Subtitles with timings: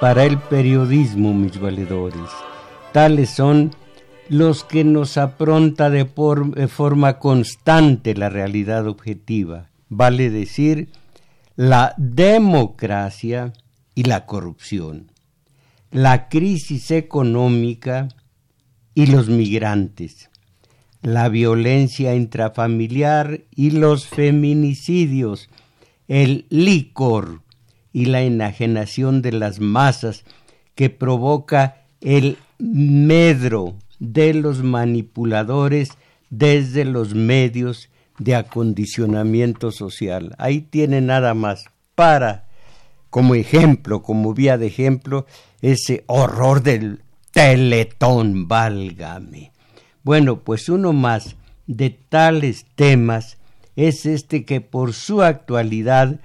[0.00, 2.30] Para el periodismo, mis valedores.
[2.92, 3.72] Tales son
[4.28, 10.88] los que nos apronta de, forma constante la realidad objetiva, vale decir,
[11.56, 13.52] la democracia
[13.94, 15.12] y la corrupción,
[15.90, 18.08] la crisis económica
[18.94, 20.30] y los migrantes,
[21.02, 25.50] la violencia intrafamiliar y los feminicidios,
[26.08, 27.42] el licor,
[27.92, 30.24] y la enajenación de las masas
[30.74, 35.90] que provoca el medro de los manipuladores
[36.30, 40.34] desde los medios de acondicionamiento social.
[40.38, 42.48] Ahí tiene nada más para,
[43.10, 45.26] como ejemplo, como vía de ejemplo,
[45.60, 49.52] ese horror del teletón, válgame.
[50.02, 53.38] Bueno, pues uno más de tales temas
[53.76, 56.20] es este que por su actualidad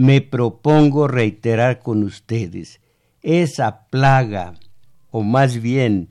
[0.00, 2.80] me propongo reiterar con ustedes
[3.20, 4.54] esa plaga,
[5.10, 6.08] o más bien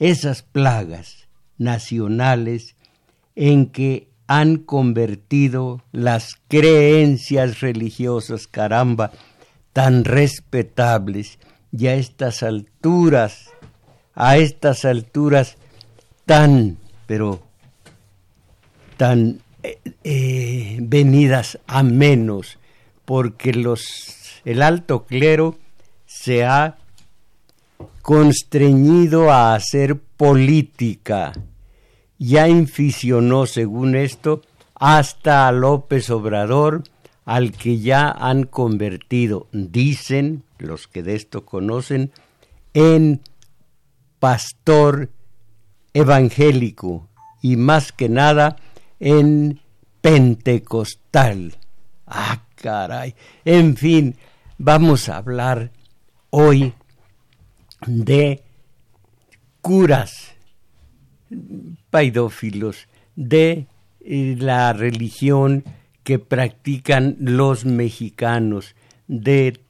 [0.00, 2.74] esas plagas nacionales
[3.36, 9.12] en que han convertido las creencias religiosas, caramba,
[9.72, 11.38] tan respetables
[11.70, 13.50] y a estas alturas,
[14.16, 15.58] a estas alturas
[16.26, 17.40] tan, pero
[18.96, 19.42] tan
[20.04, 22.58] eh, venidas a menos,
[23.04, 25.58] porque los, el alto clero
[26.06, 26.78] se ha
[28.02, 31.32] constreñido a hacer política.
[32.18, 34.42] Ya inficionó, según esto,
[34.74, 36.82] hasta a López Obrador,
[37.24, 42.10] al que ya han convertido, dicen los que de esto conocen,
[42.74, 43.20] en
[44.18, 45.10] pastor
[45.92, 47.08] evangélico
[47.42, 48.56] y más que nada
[49.00, 49.60] en
[50.00, 51.56] pentecostal.
[52.06, 53.14] Ah, caray.
[53.44, 54.16] En fin,
[54.56, 55.70] vamos a hablar
[56.30, 56.72] hoy
[57.86, 58.42] de
[59.60, 60.34] curas
[61.90, 63.66] paidófilos, de
[64.00, 65.64] eh, la religión
[66.02, 68.74] que practican los mexicanos,
[69.06, 69.60] de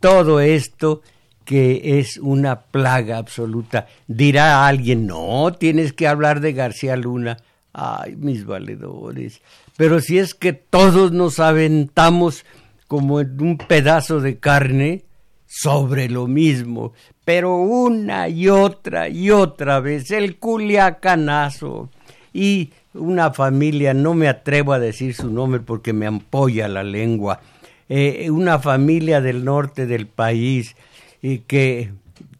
[0.00, 1.02] todo esto
[1.44, 3.86] que es una plaga absoluta.
[4.08, 7.36] Dirá alguien, no, tienes que hablar de García Luna.
[7.78, 9.42] Ay, mis valedores.
[9.76, 12.46] Pero si es que todos nos aventamos
[12.88, 15.04] como en un pedazo de carne
[15.46, 16.94] sobre lo mismo,
[17.26, 21.90] pero una y otra y otra vez, el culiacanazo
[22.32, 27.42] y una familia, no me atrevo a decir su nombre porque me ampolla la lengua,
[27.90, 30.76] eh, una familia del norte del país
[31.22, 31.92] eh, que,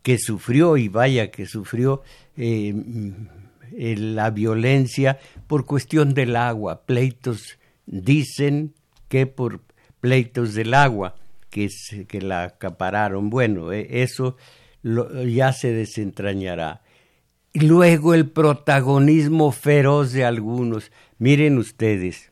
[0.02, 2.02] que sufrió, y vaya que sufrió,
[2.38, 2.74] eh,
[3.72, 6.84] eh, la violencia por cuestión del agua.
[6.86, 8.74] Pleitos dicen
[9.08, 9.62] que por
[10.00, 11.16] pleitos del agua,
[11.50, 11.68] que,
[12.08, 13.30] que la acapararon.
[13.30, 14.36] Bueno, eh, eso
[14.82, 16.82] ya se desentrañará.
[17.52, 20.92] Y luego el protagonismo feroz de algunos.
[21.18, 22.30] Miren ustedes,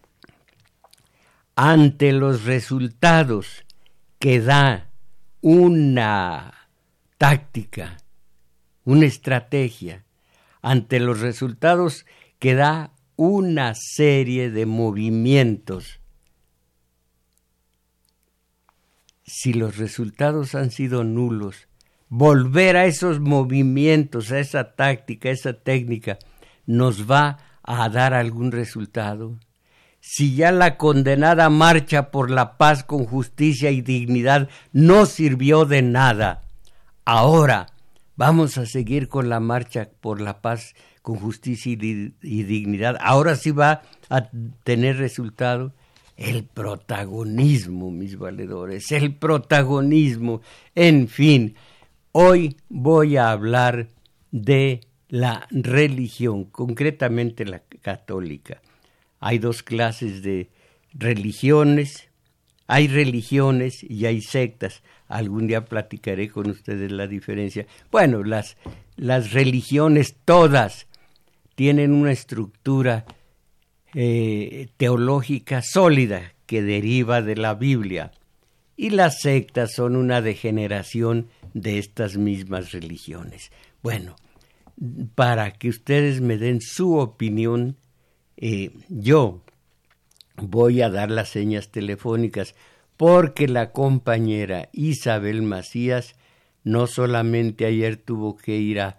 [1.56, 3.64] ante los resultados
[4.18, 4.90] que da
[5.40, 6.68] una
[7.18, 7.96] táctica,
[8.84, 10.03] una estrategia,
[10.64, 12.06] ante los resultados
[12.38, 16.00] que da una serie de movimientos.
[19.26, 21.68] Si los resultados han sido nulos,
[22.08, 26.18] volver a esos movimientos, a esa táctica, a esa técnica,
[26.64, 29.38] nos va a dar algún resultado.
[30.00, 35.82] Si ya la condenada marcha por la paz con justicia y dignidad no sirvió de
[35.82, 36.40] nada,
[37.04, 37.73] ahora
[38.16, 42.12] Vamos a seguir con la marcha por la paz con justicia y,
[42.44, 44.30] dignidad, ahora sí va a
[44.62, 45.74] tener resultado
[46.16, 50.42] el protagonismo, mis valedores, el protagonismo.
[50.76, 51.56] En fin,
[52.12, 53.88] hoy voy a hablar
[54.30, 58.62] de la religión, concretamente la católica.
[59.18, 60.50] Hay dos clases de
[60.92, 62.08] religiones,
[62.68, 64.82] hay religiones y hay sectas.
[65.14, 67.68] Algún día platicaré con ustedes la diferencia.
[67.92, 68.56] Bueno, las,
[68.96, 70.88] las religiones todas
[71.54, 73.04] tienen una estructura
[73.94, 78.10] eh, teológica sólida que deriva de la Biblia
[78.76, 83.52] y las sectas son una degeneración de estas mismas religiones.
[83.84, 84.16] Bueno,
[85.14, 87.76] para que ustedes me den su opinión,
[88.36, 89.44] eh, yo
[90.38, 92.56] voy a dar las señas telefónicas
[92.96, 96.14] porque la compañera Isabel Macías
[96.62, 98.96] no solamente ayer tuvo que ir a,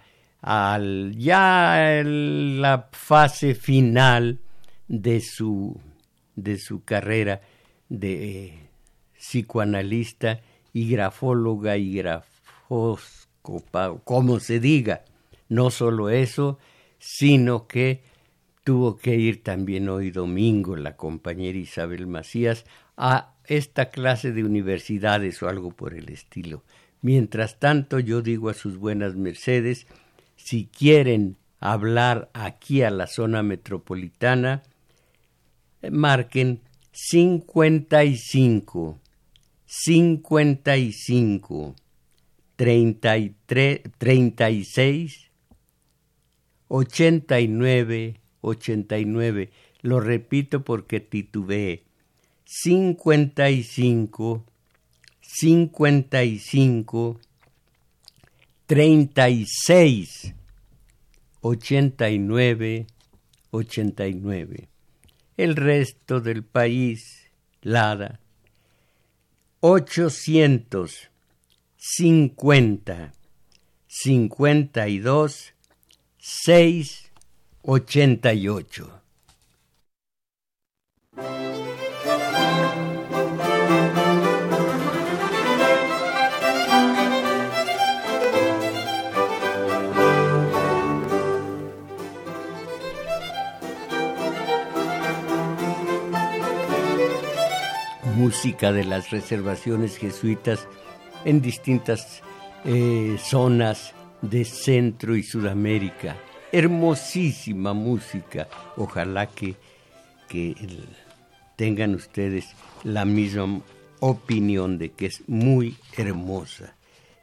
[1.17, 4.39] ya la fase final
[4.87, 5.79] de su,
[6.35, 7.41] de su carrera
[7.89, 8.69] de
[9.17, 10.41] psicoanalista
[10.73, 15.05] y grafóloga y grafóscopa, como se diga.
[15.47, 16.59] No solo eso,
[16.99, 18.03] sino que
[18.63, 22.65] tuvo que ir también hoy domingo la compañera Isabel Macías
[22.97, 26.63] a esta clase de universidades o algo por el estilo.
[27.01, 29.87] Mientras tanto, yo digo a sus buenas mercedes,
[30.35, 34.63] si quieren hablar aquí a la zona metropolitana,
[35.91, 36.61] marquen
[36.91, 38.99] 55
[39.65, 41.75] 55
[42.55, 45.31] 33 36
[46.67, 49.49] 89 89
[49.81, 51.84] lo repito porque titubeé
[52.45, 54.45] cincuenta y cinco
[55.19, 57.19] cincuenta y cinco
[58.67, 60.33] treinta y seis
[61.41, 62.87] ochenta y nueve
[63.51, 64.69] ochenta y nueve.
[65.37, 67.29] El resto del país
[67.61, 68.21] Lara
[69.59, 71.09] ochocientos
[71.75, 73.13] cincuenta
[73.87, 75.53] cincuenta y dos
[76.19, 77.11] seis
[77.63, 79.01] ochenta y ocho.
[98.25, 100.67] Música de las reservaciones jesuitas
[101.25, 102.23] en distintas
[102.65, 103.93] eh, zonas
[104.23, 106.17] de Centro y Sudamérica.
[106.51, 108.47] Hermosísima música.
[108.77, 109.53] Ojalá que,
[110.27, 110.55] que
[111.55, 112.47] tengan ustedes
[112.83, 113.61] la misma
[113.99, 116.73] opinión de que es muy hermosa.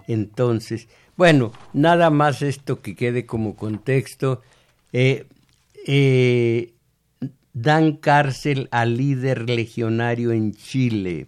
[0.06, 4.40] Entonces, bueno, nada más esto que quede como contexto.
[4.92, 5.26] Eh,
[5.84, 6.71] eh,
[7.52, 11.26] dan cárcel al líder legionario en Chile.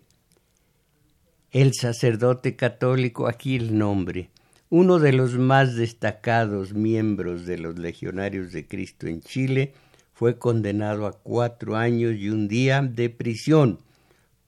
[1.50, 4.30] El sacerdote católico, aquí el nombre,
[4.70, 9.72] uno de los más destacados miembros de los legionarios de Cristo en Chile,
[10.14, 13.78] fue condenado a cuatro años y un día de prisión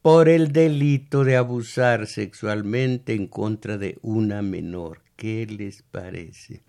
[0.00, 5.00] por el delito de abusar sexualmente en contra de una menor.
[5.17, 6.62] ¿Qué les parece?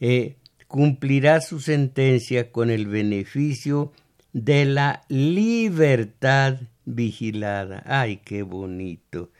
[0.00, 0.36] Eh,
[0.66, 3.92] cumplirá su sentencia con el beneficio
[4.34, 7.82] de la libertad vigilada.
[7.86, 9.30] Ay, qué bonito.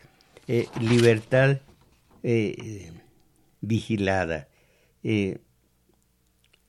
[0.46, 1.60] Eh, libertad
[2.22, 2.92] eh,
[3.60, 4.48] vigilada.
[5.02, 5.38] Eh,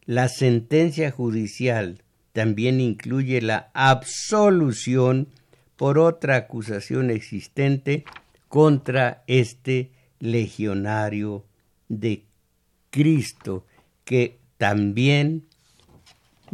[0.06, 2.02] la sentencia judicial
[2.34, 5.30] también incluye la absolución
[5.78, 8.06] por otra acusación existente
[8.50, 11.46] contra este legionario
[11.90, 12.24] de
[12.90, 13.66] Cristo
[14.04, 15.46] que también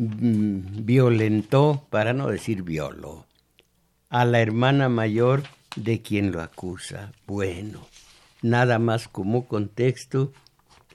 [0.04, 3.28] violentó, para no decir violó,
[4.10, 5.44] a la hermana mayor
[5.76, 7.12] de quien lo acusa.
[7.28, 7.88] Bueno,
[8.42, 10.34] nada más como contexto,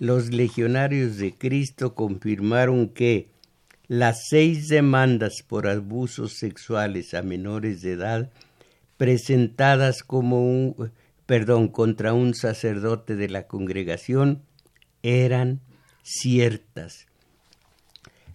[0.00, 3.28] los legionarios de Cristo confirmaron que
[3.86, 8.30] las seis demandas por abusos sexuales a menores de edad
[8.96, 10.90] presentadas como un
[11.26, 14.42] perdón contra un sacerdote de la congregación
[15.02, 15.60] eran
[16.02, 17.05] ciertas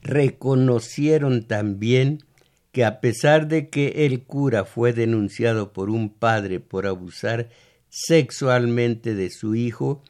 [0.01, 2.23] reconocieron también
[2.71, 7.49] que a pesar de que el cura fue denunciado por un padre por abusar
[7.89, 10.01] sexualmente de su hijo,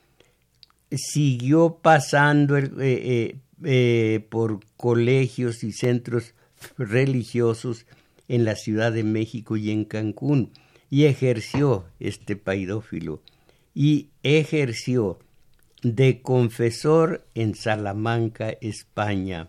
[0.92, 6.36] siguió pasando eh, eh, eh, por colegios y centros
[6.78, 7.86] religiosos
[8.28, 10.52] en la Ciudad de México y en Cancún
[10.90, 13.22] y ejerció este paidófilo
[13.74, 15.18] y ejerció
[15.82, 19.48] de confesor en Salamanca, España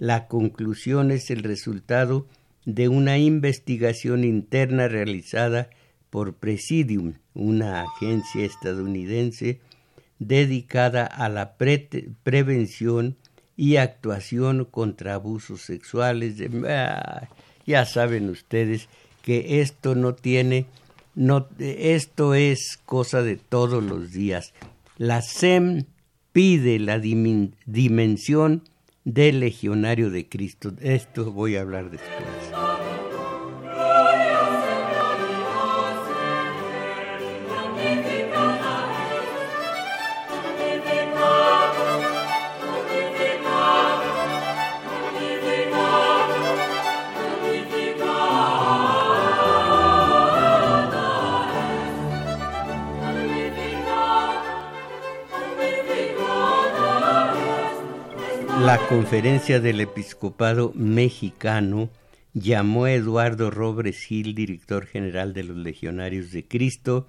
[0.00, 2.26] La conclusión es el resultado
[2.64, 5.68] de una investigación interna realizada
[6.08, 9.60] por Presidium, una agencia estadounidense
[10.18, 11.58] dedicada a la
[12.22, 13.18] prevención
[13.58, 16.36] y actuación contra abusos sexuales.
[16.66, 17.28] Ah,
[17.66, 18.88] ya saben ustedes
[19.20, 20.64] que esto no tiene,
[21.14, 24.54] no, esto es cosa de todos los días.
[24.96, 25.84] La SEM
[26.32, 28.62] pide la dimensión
[29.04, 30.72] del legionario de Cristo.
[30.80, 32.69] Esto voy a hablar después.
[58.70, 61.90] La conferencia del episcopado mexicano
[62.34, 67.08] llamó a Eduardo Robres Gil, director general de los Legionarios de Cristo,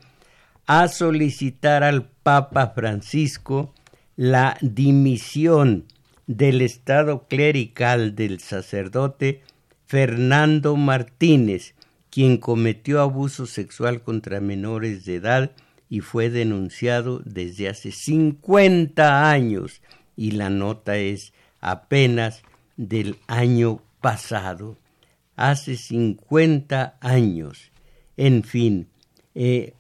[0.66, 3.76] a solicitar al Papa Francisco
[4.16, 5.86] la dimisión
[6.26, 9.44] del estado clerical del sacerdote
[9.86, 11.76] Fernando Martínez,
[12.10, 15.52] quien cometió abuso sexual contra menores de edad
[15.90, 19.84] y fue denunciado desde hace 50 años.
[20.18, 22.44] Y la nota es apenas
[22.76, 24.78] del año pasado,
[25.36, 27.72] hace 50 años.
[28.18, 28.88] En fin,
[29.36, 29.74] eh,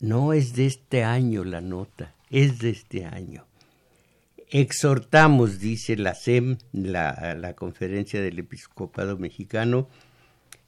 [0.00, 3.46] no es de este año la nota, es de este año.
[4.48, 9.88] Exhortamos, dice la SEM, la, la Conferencia del Episcopado Mexicano,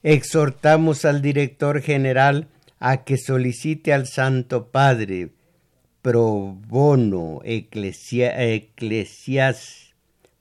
[0.03, 2.49] exhortamos al director general
[2.81, 5.31] a que solicite al Santo Padre
[6.03, 8.33] pro bono eclesia,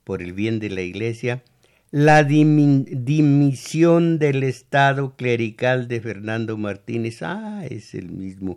[0.08, 1.42] por el bien de la Iglesia,
[1.90, 8.56] la dimisión del Estado clerical de Fernando Martínez, ah, es el mismo,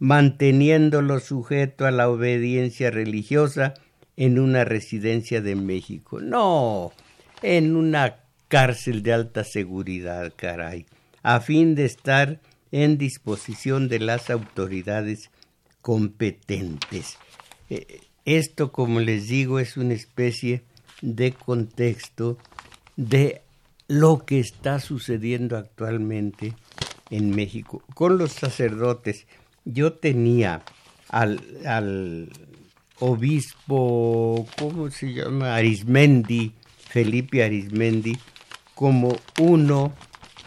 [0.00, 3.74] manteniéndolo sujeto a la obediencia religiosa
[4.16, 6.20] en una residencia de México.
[6.20, 6.90] No,
[7.40, 8.16] en una
[8.48, 10.86] cárcel de alta seguridad, caray,
[11.22, 12.40] a fin de estar
[12.72, 15.30] en disposición de las autoridades
[15.82, 17.16] competentes.
[17.68, 20.64] Eh, esto, como les digo, es una especie
[21.02, 22.38] de contexto
[22.96, 23.42] de
[23.88, 26.54] lo que está sucediendo actualmente
[27.10, 29.26] en México con los sacerdotes.
[29.64, 30.62] Yo tenía
[31.08, 32.30] al, al
[33.00, 35.56] obispo, ¿cómo se llama?
[35.56, 36.52] Arismendi,
[36.88, 38.16] Felipe Arismendi,
[38.74, 39.92] como uno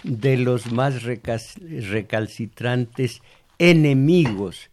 [0.04, 3.22] de los más recalcitrantes
[3.58, 4.70] enemigos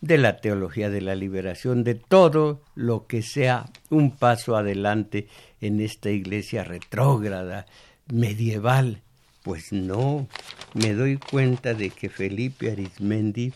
[0.00, 5.28] de la teología de la liberación, de todo lo que sea un paso adelante
[5.60, 7.66] en esta iglesia retrógrada,
[8.12, 9.02] medieval.
[9.42, 10.26] Pues no,
[10.74, 13.52] me doy cuenta de que Felipe Arismendi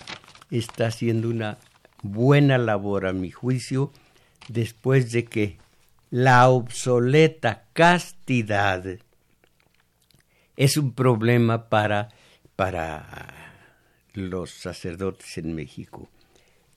[0.51, 1.59] está haciendo una
[2.03, 3.91] buena labor a mi juicio
[4.49, 5.59] después de que
[6.11, 8.85] la obsoleta castidad
[10.57, 12.11] es un problema para,
[12.55, 13.35] para
[14.13, 16.09] los sacerdotes en México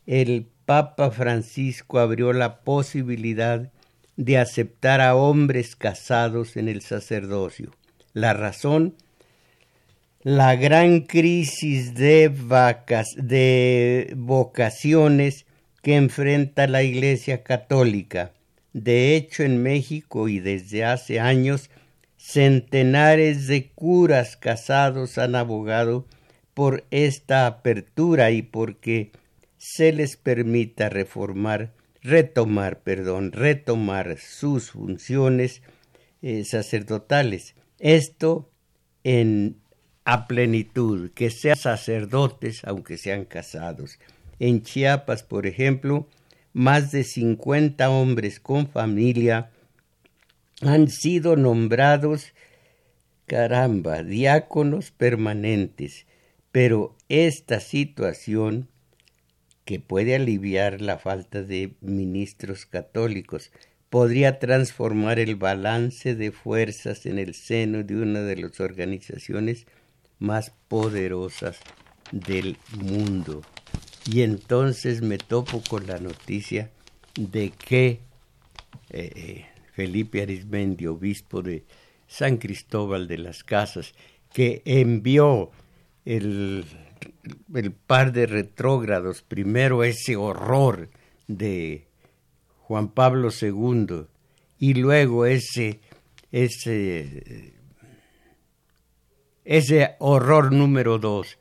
[0.08, 3.72] el Papa Francisco abrió la posibilidad
[4.16, 7.72] de aceptar a hombres casados en el sacerdocio.
[8.14, 8.96] La razón,
[10.24, 12.32] la gran crisis de,
[13.18, 15.46] de vocaciones
[15.84, 18.32] que enfrenta la Iglesia Católica.
[18.74, 21.70] De hecho, en México y desde hace años,
[22.18, 26.06] centenares de curas casados han abogado
[26.54, 29.12] por esta apertura y porque
[29.76, 35.62] se les permita reformar, retomar, perdón, retomar sus funciones
[36.22, 37.54] eh, sacerdotales.
[37.78, 38.50] Esto
[39.04, 39.58] en
[40.06, 44.00] a plenitud, que sean sacerdotes aunque sean casados.
[44.40, 46.08] En Chiapas, por ejemplo,
[46.54, 49.52] más de 50 hombres con familia
[50.62, 52.34] han sido nombrados,
[53.26, 56.06] caramba, diáconos permanentes,
[56.54, 58.70] pero esta situación
[59.68, 63.52] que puede aliviar la falta de ministros católicos,
[63.90, 69.68] podría transformar el balance de fuerzas en el seno de una de las organizaciones
[70.20, 71.60] más poderosas
[72.14, 73.42] del mundo.
[74.10, 76.72] Y entonces me topo con la noticia
[77.20, 78.00] de que
[78.90, 81.66] eh, Felipe Arismendi, obispo de
[82.08, 83.94] San Cristóbal de las Casas,
[84.32, 85.52] que envió
[86.06, 86.64] el
[87.54, 90.90] el par de retrógrados, primero ese horror
[91.28, 91.86] de
[92.62, 94.06] Juan Pablo II
[94.60, 95.80] y luego ese,
[96.32, 97.54] ese,
[99.46, 101.38] ese horror número dos,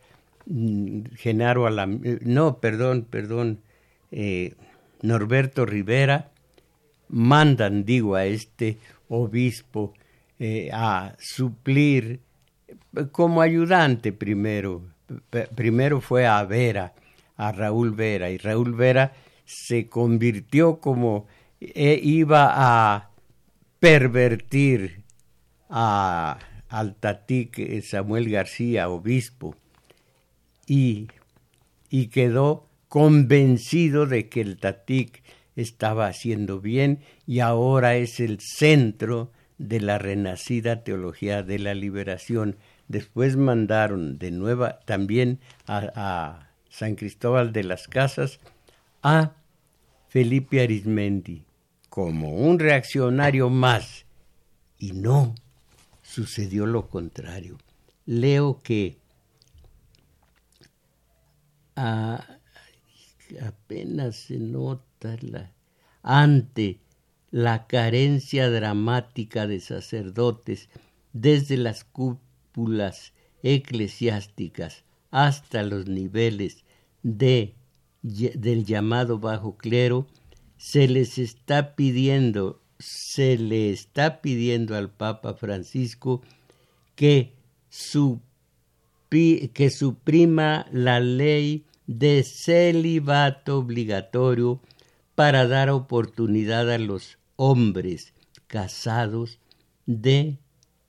[0.46, 3.60] mm, Genaro Alam, no, perdón, perdón,
[4.12, 4.54] eh,
[5.02, 6.30] Norberto Rivera,
[7.08, 9.94] mandan, digo, a este obispo
[10.38, 12.20] eh, a suplir
[13.12, 14.82] como ayudante primero.
[15.54, 16.94] Primero fue a Vera,
[17.36, 19.12] a Raúl Vera, y Raúl Vera
[19.44, 21.26] se convirtió como
[21.60, 23.10] eh, iba a
[23.78, 25.02] pervertir
[25.70, 29.54] a, al tatic eh, Samuel García, obispo,
[30.66, 31.08] y,
[31.88, 35.22] y quedó convencido de que el tatic
[35.54, 42.56] estaba haciendo bien y ahora es el centro de la renacida teología de la liberación.
[42.88, 48.38] Después mandaron de nueva también a, a San Cristóbal de las Casas
[49.02, 49.33] a
[50.09, 51.45] Felipe Arismendi
[51.88, 54.05] como un reaccionario más.
[54.78, 55.35] Y no,
[56.02, 57.57] sucedió lo contrario.
[58.05, 58.99] Leo que
[63.43, 65.52] apenas se nota la,
[66.02, 66.81] ante
[67.31, 70.69] la carencia dramática de sacerdotes
[71.12, 71.85] desde las
[73.42, 76.64] eclesiásticas hasta los niveles
[77.02, 77.54] de,
[78.02, 80.06] del llamado bajo clero,
[80.56, 86.22] se les está pidiendo, se le está pidiendo al Papa Francisco
[86.94, 87.34] que,
[89.54, 94.60] que suprima la ley de celibato obligatorio
[95.14, 98.12] para dar oportunidad a los hombres
[98.46, 99.38] casados
[99.86, 100.38] de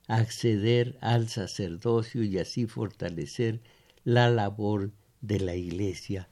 [0.08, 3.60] acceder al sacerdocio y así fortalecer
[4.04, 6.28] la labor de la Iglesia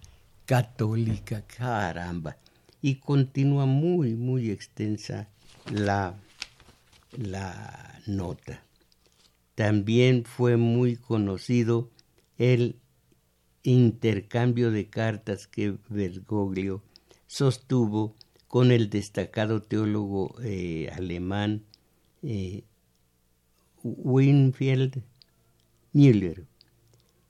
[0.46, 1.42] católica.
[1.46, 2.38] Caramba.
[2.82, 5.28] Y continúa muy, muy extensa
[5.70, 6.18] la,
[7.12, 8.62] la nota.
[9.54, 11.90] También fue muy conocido
[12.38, 12.76] el
[13.62, 16.82] intercambio de cartas que Bergoglio
[17.26, 18.14] sostuvo
[18.48, 21.64] con el destacado teólogo eh, alemán
[22.22, 22.64] eh,
[23.96, 25.02] Winfield
[25.92, 26.44] Müller,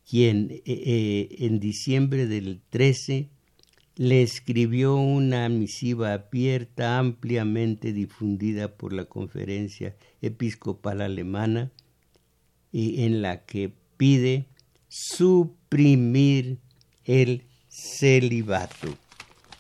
[0.09, 3.29] quien eh, en diciembre del 13
[3.97, 11.73] le escribió una misiva abierta ampliamente difundida por la Conferencia Episcopal Alemana
[12.73, 14.47] y en la que pide
[14.88, 16.59] suprimir
[17.05, 18.88] el celibato.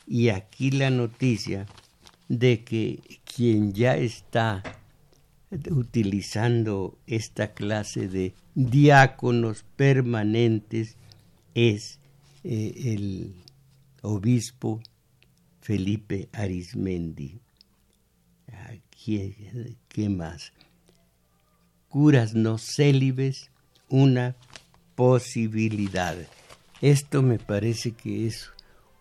[0.06, 1.66] Y aquí la noticia
[2.28, 4.62] de que quien ya está
[5.50, 10.96] utilizando esta clase de diáconos permanentes
[11.54, 12.00] es
[12.44, 13.34] eh, el
[14.02, 14.80] obispo
[15.60, 17.40] Felipe Arismendi.
[19.04, 20.52] ¿Qué, ¿Qué más?
[21.88, 23.50] Curas no célibes,
[23.88, 24.36] una
[24.94, 26.16] posibilidad.
[26.80, 28.50] Esto me parece que es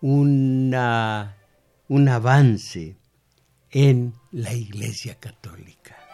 [0.00, 1.36] una,
[1.88, 2.96] un avance
[3.70, 6.05] en la Iglesia Católica.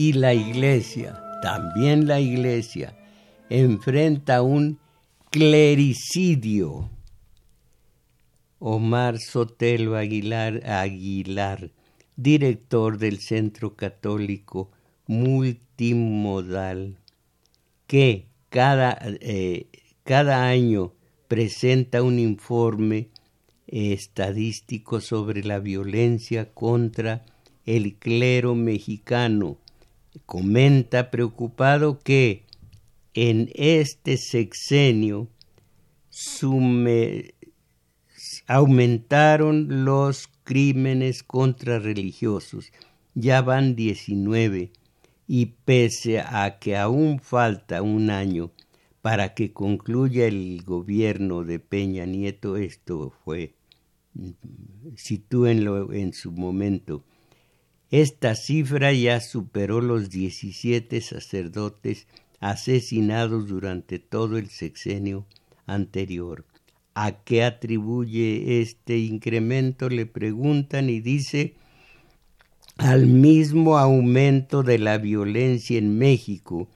[0.00, 2.96] Y la Iglesia, también la Iglesia,
[3.50, 4.78] enfrenta un
[5.28, 6.88] clericidio
[8.58, 11.70] Omar Sotelo Aguilar Aguilar,
[12.16, 14.70] director del Centro Católico
[15.06, 16.96] Multimodal,
[17.86, 19.66] que cada, eh,
[20.04, 20.94] cada año
[21.28, 23.10] presenta un informe
[23.66, 27.26] estadístico sobre la violencia contra
[27.66, 29.58] el clero mexicano.
[30.26, 32.44] Comenta preocupado que
[33.14, 35.28] en este sexenio
[36.08, 37.34] sume,
[38.46, 42.72] aumentaron los crímenes contra religiosos,
[43.14, 44.72] ya van 19,
[45.26, 48.50] y pese a que aún falta un año
[49.02, 53.54] para que concluya el gobierno de Peña Nieto, esto fue,
[54.96, 57.04] sitúenlo en su momento,
[57.90, 62.06] esta cifra ya superó los 17 sacerdotes
[62.38, 65.26] asesinados durante todo el sexenio
[65.66, 66.44] anterior.
[66.94, 69.88] ¿A qué atribuye este incremento?
[69.88, 71.54] Le preguntan y dice
[72.76, 76.68] al mismo aumento de la violencia en México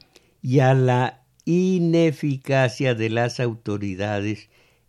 [0.42, 4.48] y a la ineficacia de las autoridades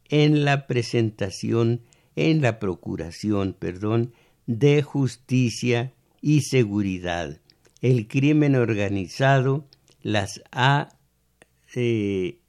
[0.10, 1.82] en la presentación,
[2.16, 4.14] en la procuración, perdón,
[4.46, 5.94] de justicia
[6.26, 7.40] y seguridad.
[7.84, 9.68] el crimen organizado
[10.02, 10.90] las ha
[11.76, 12.40] eh,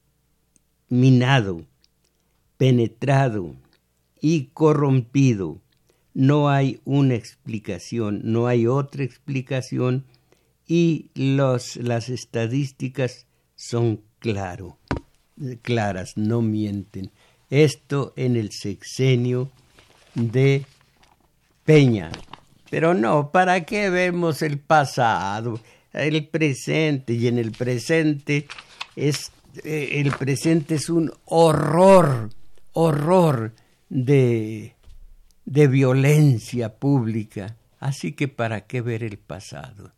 [0.89, 1.67] minado,
[2.57, 3.55] penetrado
[4.19, 5.61] y corrompido.
[6.15, 10.07] No hay una explicación, no hay otra explicación
[10.67, 14.79] y los, las estadísticas son claro,
[15.61, 17.11] claras, no mienten.
[17.51, 19.51] Esto en el sexenio
[20.15, 20.65] de
[21.67, 22.11] Peña.
[22.71, 25.61] Pero no, ¿para qué vemos el pasado?
[25.93, 28.47] El presente y en el presente
[28.97, 29.31] es
[29.65, 32.31] eh, el presente es un horror,
[32.73, 33.53] horror
[33.89, 34.75] de,
[35.45, 37.57] de violencia pública.
[37.79, 39.93] Así que ¿para qué ver el pasado?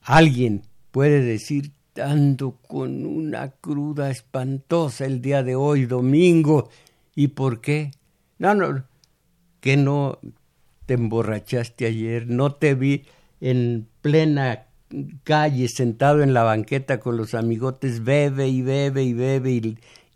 [0.00, 1.72] Alguien puede decir,
[2.02, 6.70] ando con una cruda espantosa el día de hoy, domingo.
[7.14, 7.92] ¿Y por qué?
[8.38, 8.84] No, no,
[9.60, 10.18] que no
[10.86, 13.04] te emborrachaste ayer, no te vi
[13.40, 14.66] en plena
[15.24, 19.52] calle sentado en la banqueta con los amigotes, bebe y bebe y bebe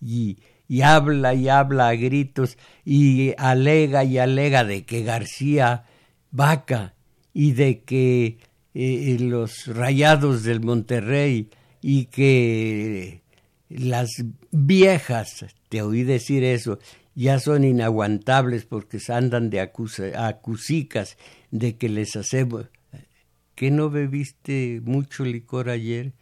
[0.00, 0.36] y,
[0.68, 5.84] y, habla y habla a gritos y alega y alega de que García
[6.30, 6.94] Vaca
[7.32, 8.38] y de que
[8.74, 11.48] eh, los rayados del Monterrey
[11.80, 13.22] y que
[13.68, 14.10] las
[14.50, 16.78] viejas, te oí decir eso,
[17.16, 21.16] ya son inaguantables porque se andan de acusicas
[21.50, 22.66] de que les hacemos
[23.56, 26.12] ¿Que no bebiste mucho licor ayer?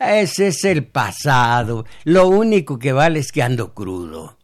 [0.00, 1.86] Ese es el pasado.
[2.02, 4.36] Lo único que vale es que ando crudo.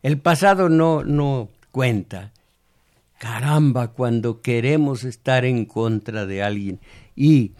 [0.00, 2.32] El pasado no, no cuenta.
[3.18, 6.78] Caramba, cuando queremos estar en contra de alguien
[7.16, 7.52] y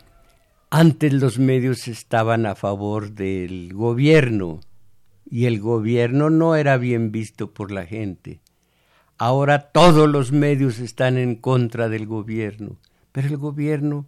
[0.70, 4.60] antes los medios estaban a favor del gobierno
[5.30, 8.40] y el gobierno no era bien visto por la gente.
[9.16, 12.78] Ahora todos los medios están en contra del gobierno.
[13.12, 14.06] Pero el gobierno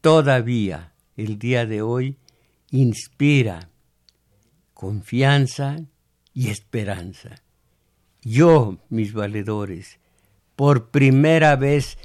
[0.00, 2.16] todavía, el día de hoy,
[2.70, 3.70] inspira
[4.74, 5.76] confianza
[6.34, 7.42] y esperanza.
[8.22, 9.98] Yo, mis valedores,
[10.54, 11.98] por primera vez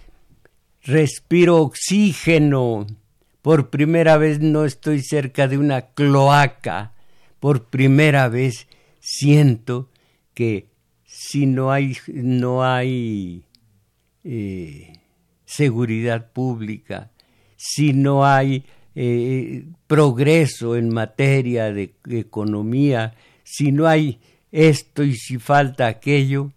[0.82, 2.88] respiro oxígeno,
[3.42, 6.93] por primera vez no estoy cerca de una cloaca,
[7.44, 8.70] por primera vez
[9.02, 9.90] siento
[10.34, 10.70] que
[11.04, 13.44] si no hay, no hay
[14.24, 14.94] eh,
[15.44, 17.12] seguridad pública,
[17.58, 18.64] si no hay
[18.96, 24.22] eh, progreso en materia de economía, si no hay
[24.54, 26.54] esto y si falta aquello,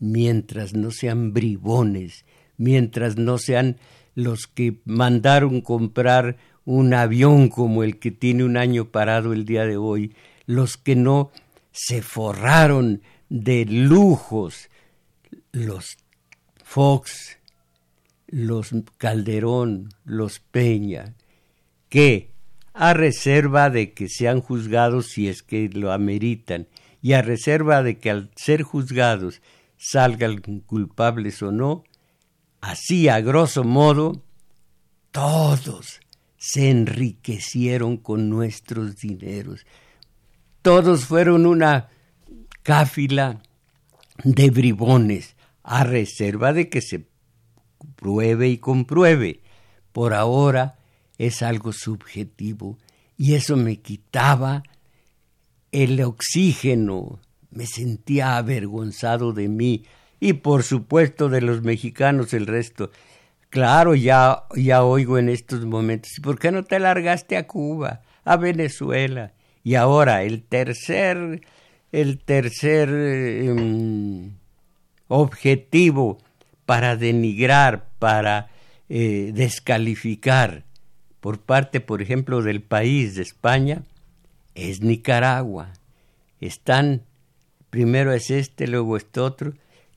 [0.00, 2.26] mientras no sean bribones,
[2.58, 3.78] mientras no sean
[4.14, 6.36] los que mandaron comprar
[6.70, 10.14] un avión como el que tiene un año parado el día de hoy,
[10.46, 11.32] los que no
[11.72, 14.70] se forraron de lujos,
[15.50, 15.98] los
[16.62, 17.40] Fox,
[18.28, 21.16] los Calderón, los Peña,
[21.88, 22.30] que,
[22.72, 26.68] a reserva de que sean juzgados si es que lo ameritan,
[27.02, 29.42] y a reserva de que al ser juzgados
[29.76, 31.82] salgan culpables o no,
[32.60, 34.22] así a grosso modo,
[35.10, 36.00] todos
[36.40, 39.66] se enriquecieron con nuestros dineros.
[40.62, 41.90] Todos fueron una
[42.62, 43.42] cáfila
[44.24, 47.06] de bribones, a reserva de que se
[47.94, 49.42] pruebe y compruebe.
[49.92, 50.78] Por ahora
[51.18, 52.78] es algo subjetivo
[53.18, 54.62] y eso me quitaba
[55.72, 59.84] el oxígeno, me sentía avergonzado de mí
[60.20, 62.90] y por supuesto de los mexicanos el resto.
[63.50, 68.00] Claro, ya, ya oigo en estos momentos, ¿y por qué no te largaste a Cuba,
[68.24, 69.32] a Venezuela?
[69.64, 71.40] Y ahora el tercer,
[71.90, 74.30] el tercer em,
[75.08, 76.18] objetivo
[76.64, 78.50] para denigrar, para
[78.88, 80.62] eh, descalificar
[81.18, 83.82] por parte, por ejemplo, del país de España,
[84.54, 85.72] es Nicaragua.
[86.40, 87.02] Están,
[87.68, 89.54] primero es este, luego este otro,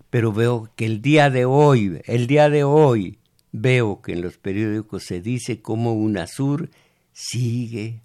[0.09, 3.19] pero veo que el día de hoy, el día de hoy,
[3.53, 6.69] veo que en los periódicos se dice como UNASUR
[7.13, 8.01] sigue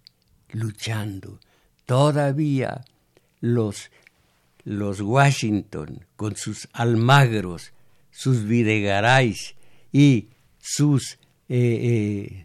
[0.52, 1.40] luchando.
[1.86, 2.84] Todavía
[3.40, 3.90] los,
[4.64, 7.72] los Washington, con sus almagros,
[8.10, 9.56] sus videgarais
[9.90, 10.28] y
[10.60, 12.44] sus eh,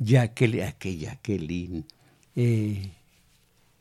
[0.00, 1.86] Jacqueline,
[2.34, 2.90] eh,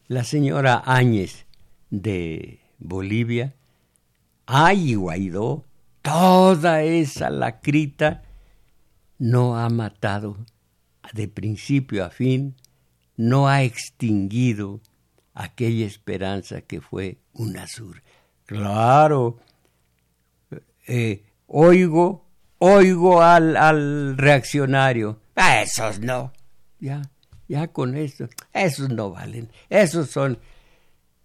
[0.08, 1.46] la señora Áñez
[1.90, 3.56] de Bolivia,
[4.46, 5.67] ay Guaidó,
[6.08, 8.24] toda esa lacrita
[9.18, 10.38] no ha matado
[11.12, 12.56] de principio a fin,
[13.18, 14.80] no ha extinguido
[15.34, 18.04] aquella esperanza que fue UNASUR.
[18.46, 19.40] Claro,
[20.88, 22.26] eh, oigo
[22.60, 26.32] oigo al, al reaccionario, ah, esos no,
[26.80, 27.02] ya,
[27.50, 30.40] ya con eso, esos no valen, esos son,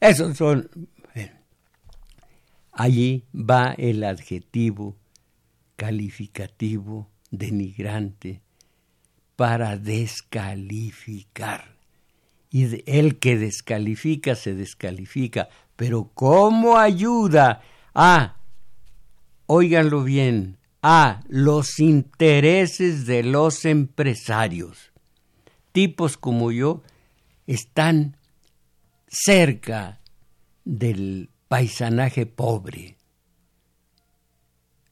[0.01, 0.69] esos son,
[2.73, 4.97] allí va el adjetivo
[5.77, 8.41] calificativo denigrante
[9.37, 11.77] para descalificar.
[12.51, 17.63] Y el que descalifica se descalifica, pero ¿cómo ayuda
[17.95, 18.37] a,
[19.47, 24.93] óiganlo bien, a los intereses de los empresarios?
[25.73, 26.83] Tipos como yo
[27.47, 28.19] están
[29.09, 30.01] cerca
[30.65, 32.97] del paisanaje pobre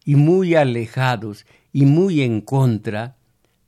[0.04, 3.16] y muy alejados y muy en contra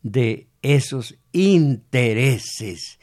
[0.02, 2.98] de esos intereses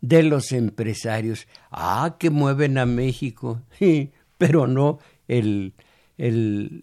[0.00, 1.46] de los empresarios.
[1.70, 3.62] Ah, que mueven a México,
[4.38, 5.74] pero no el,
[6.18, 6.82] el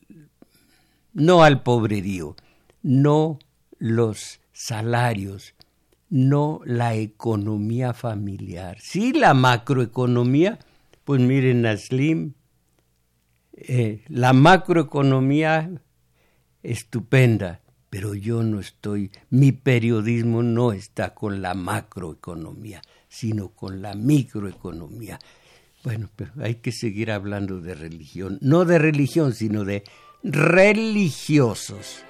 [1.11, 2.37] no al pobrerío,
[2.81, 3.37] no
[3.79, 5.55] los salarios,
[6.09, 8.77] no la economía familiar.
[8.79, 10.57] Sí, la macroeconomía,
[11.09, 12.35] pues miren a Slim,
[13.53, 15.81] eh, la macroeconomía
[16.61, 23.95] estupenda, pero yo no estoy, mi periodismo no está con la macroeconomía, sino con la
[23.95, 25.17] microeconomía.
[25.83, 29.83] Bueno, pero hay que seguir hablando de religión, no de religión, sino de
[30.21, 32.03] religiosos.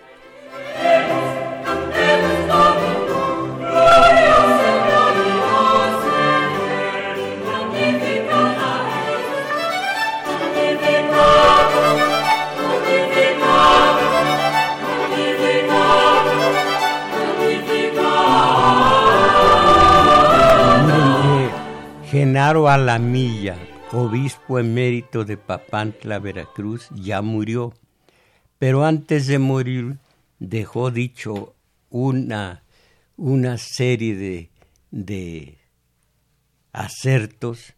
[22.11, 23.55] Genaro Alamilla,
[23.91, 27.71] obispo emérito de Papantla, Veracruz, ya murió,
[28.57, 29.99] pero antes de morir
[30.39, 31.53] dejó dicho
[31.91, 32.63] una,
[33.15, 34.49] una serie de,
[34.89, 35.59] de
[36.73, 37.75] acertos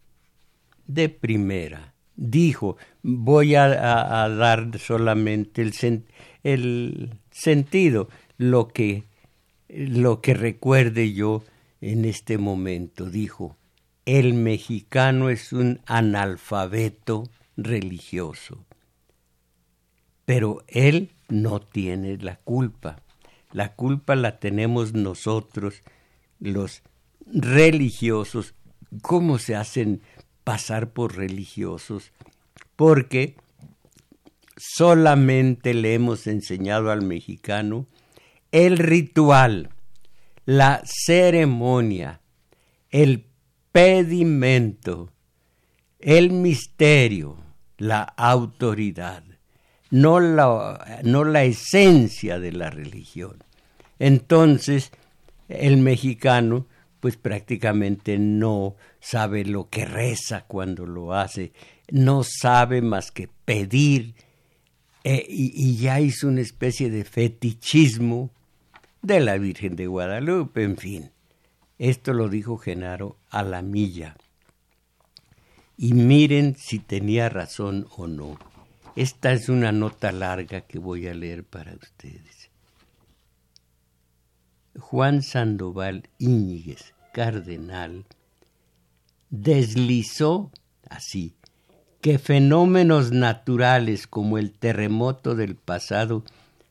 [0.86, 1.92] de primera.
[2.16, 6.06] Dijo, voy a, dar solamente el,
[6.42, 9.04] el sentido, lo que,
[9.68, 11.44] lo que recuerde yo
[11.82, 13.10] en este momento.
[13.10, 13.58] Dijo,
[14.04, 17.24] el mexicano es un analfabeto
[17.56, 18.64] religioso.
[20.24, 23.00] Pero él no tiene la culpa.
[23.52, 25.82] La culpa la tenemos nosotros,
[26.40, 26.82] los
[27.26, 28.54] religiosos.
[29.02, 30.02] ¿Cómo se hacen
[30.44, 32.12] pasar por religiosos?
[32.76, 33.36] Porque
[34.56, 37.86] solamente le hemos enseñado al mexicano
[38.52, 39.70] el ritual,
[40.44, 42.20] la ceremonia,
[42.90, 43.24] el
[43.72, 45.10] pedimento,
[45.98, 47.38] el misterio,
[47.78, 49.24] la autoridad,
[49.90, 53.42] no la, no la esencia de la religión.
[53.98, 54.92] Entonces,
[55.48, 56.66] el mexicano,
[57.00, 61.52] pues prácticamente no sabe lo que reza cuando lo hace,
[61.90, 64.14] no sabe más que pedir,
[65.04, 68.30] eh, y, y ya hizo una especie de fetichismo
[69.02, 71.10] de la Virgen de Guadalupe, en fin.
[71.82, 74.16] Esto lo dijo Genaro a la milla.
[75.76, 78.38] Y miren si tenía razón o no.
[78.94, 82.50] Esta es una nota larga que voy a leer para ustedes.
[84.78, 88.04] Juan Sandoval Íñiguez, cardenal,
[89.30, 90.52] deslizó
[90.88, 91.34] así
[92.00, 96.22] que fenómenos naturales como el terremoto del pasado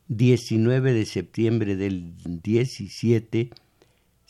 [0.08, 3.50] 19 de septiembre del 17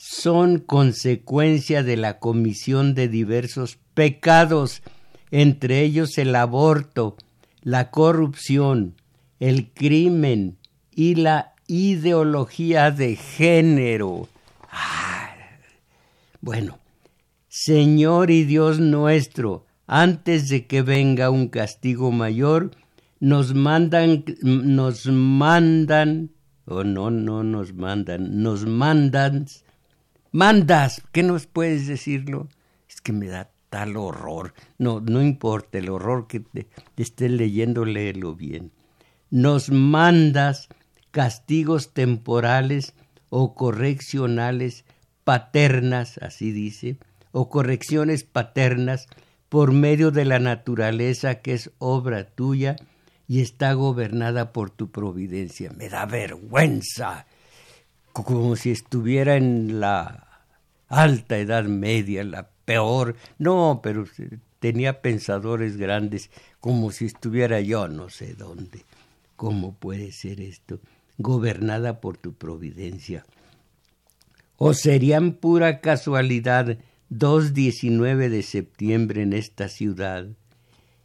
[0.05, 4.83] son consecuencia de la comisión de diversos pecados,
[5.31, 7.17] entre ellos el aborto,
[7.63, 8.97] la corrupción,
[9.39, 10.59] el crimen
[10.91, 14.29] y la ideología de género.
[14.73, 15.37] Ah,
[16.41, 16.81] bueno,
[17.49, 22.73] Señor y Dios nuestro, antes de que venga un castigo mayor,
[23.21, 26.31] nos mandan, nos mandan,
[26.65, 29.47] o no, no nos mandan, nos mandan
[30.33, 32.49] mandas, ¿qué nos puedes decirlo?
[32.89, 34.53] Es que me da tal horror.
[34.79, 36.67] No, no importa el horror que te,
[36.97, 38.73] estés leyendo, léelo bien.
[39.31, 40.69] Nos mandas
[41.11, 42.95] castigos temporales
[43.31, 44.85] o correccionales
[45.25, 46.99] paternas, así dice,
[47.31, 49.07] o correcciones paternas
[49.49, 52.77] por medio de la naturaleza que es obra tuya
[53.29, 55.73] y está gobernada por tu providencia.
[55.77, 57.27] Me da vergüenza
[58.13, 60.47] como si estuviera en la
[60.89, 63.17] alta edad media, la peor.
[63.39, 64.05] No, pero
[64.61, 68.85] tenía pensadores grandes, como si estuviera yo no sé dónde.
[69.37, 70.81] ¿Cómo puede ser esto?
[71.19, 73.25] gobernada por tu providencia.
[74.57, 80.29] ¿O serían pura casualidad dos 19 de septiembre en esta ciudad,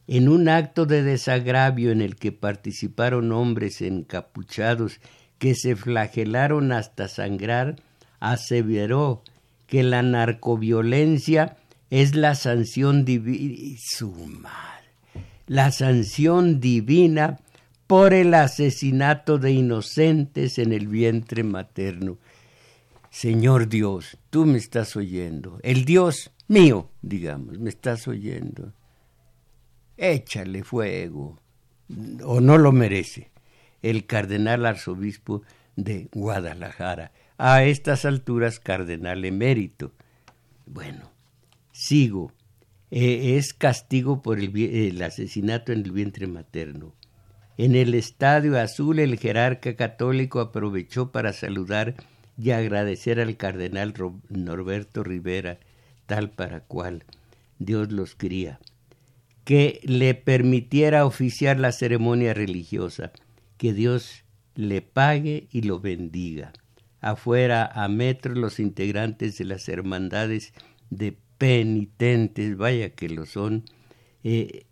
[0.07, 4.99] en un acto de desagravio en el que participaron hombres encapuchados
[5.39, 7.77] que se flagelaron hasta sangrar,
[8.19, 9.23] aseveró
[9.67, 11.57] que la narcoviolencia
[11.89, 13.77] es la sanción divina,
[15.47, 17.39] la sanción divina
[17.85, 22.17] por el asesinato de inocentes en el vientre materno.
[23.09, 28.73] Señor Dios, tú me estás oyendo, el Dios mío, digamos, me estás oyendo.
[29.95, 31.39] Échale fuego,
[32.23, 33.31] o no lo merece
[33.81, 35.43] el cardenal arzobispo
[35.75, 39.93] de Guadalajara, a estas alturas cardenal emérito.
[40.65, 41.11] Bueno,
[41.71, 42.31] sigo.
[42.89, 46.93] Eh, es castigo por el, el asesinato en el vientre materno.
[47.57, 51.95] En el Estadio Azul el jerarca católico aprovechó para saludar
[52.37, 53.93] y agradecer al cardenal
[54.29, 55.59] Norberto Rivera,
[56.05, 57.03] tal para cual
[57.57, 58.59] Dios los cría,
[59.43, 63.11] que le permitiera oficiar la ceremonia religiosa,
[63.57, 64.23] que Dios
[64.55, 66.53] le pague y lo bendiga.
[66.99, 70.53] Afuera, a metros, los integrantes de las hermandades
[70.89, 73.65] de penitentes, vaya que lo son,
[74.23, 74.65] eh,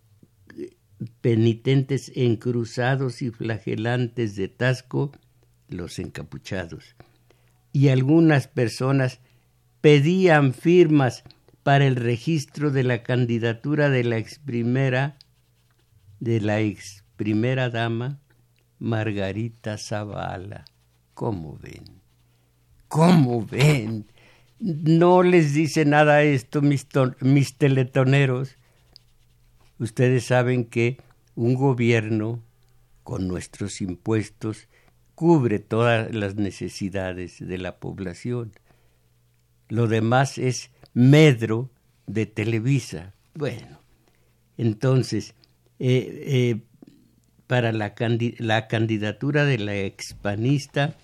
[1.21, 5.12] penitentes encruzados y flagelantes de Tasco,
[5.67, 6.95] los encapuchados.
[7.74, 9.19] Y algunas personas
[9.82, 11.24] pedían firmas
[11.63, 15.17] para el registro de la candidatura de la ex primera,
[16.19, 18.19] de la ex primera dama,
[18.79, 20.65] Margarita Zavala.
[21.13, 22.01] ¿Cómo ven?
[22.88, 24.05] ¿Cómo ven?
[24.59, 26.88] No les dice nada esto mis,
[27.57, 28.57] teletoneros
[29.77, 30.97] Ustedes saben que
[31.35, 32.41] un gobierno
[33.03, 34.69] con nuestros impuestos
[35.15, 38.53] cubre todas las necesidades de la población.
[39.67, 41.69] Lo demás es medro
[42.07, 43.13] de Televisa.
[43.33, 43.79] Bueno,
[44.57, 45.35] entonces,
[45.79, 46.61] eh, eh,
[47.47, 47.93] para la,
[48.39, 50.95] la, candidatura de la expanista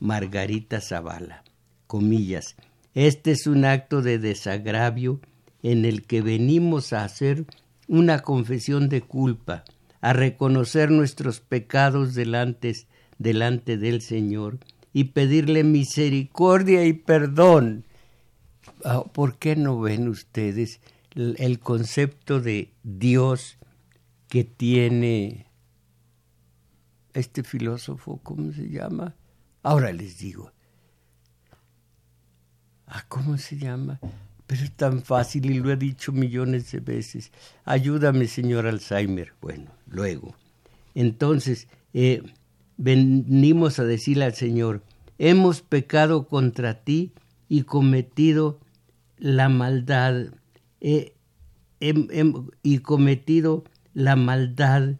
[0.00, 1.42] Margarita Zavala,
[1.86, 2.56] comillas,
[2.94, 5.20] este es un acto de desagravio
[5.62, 7.44] en el que venimos a hacer
[7.88, 9.64] una confesión de culpa,
[10.00, 12.72] a reconocer nuestros pecados delante,
[13.18, 14.58] delante del Señor
[14.92, 17.84] y pedirle misericordia y perdón.
[18.84, 20.80] Ah, ¿Por qué no ven ustedes
[21.14, 23.58] el concepto de Dios
[24.28, 25.47] que tiene
[27.18, 29.14] este filósofo, ¿cómo se llama?
[29.62, 30.52] Ahora les digo.
[32.86, 34.00] Ah, ¿Cómo se llama?
[34.46, 37.32] Pero es tan fácil y lo he dicho millones de veces.
[37.64, 39.34] Ayúdame, señor Alzheimer.
[39.42, 40.34] Bueno, luego.
[40.94, 42.22] Entonces, eh,
[42.78, 44.82] venimos a decirle al Señor,
[45.18, 47.12] hemos pecado contra ti
[47.48, 48.58] y cometido
[49.18, 50.32] la maldad,
[50.80, 51.14] eh,
[51.80, 54.94] y cometido la maldad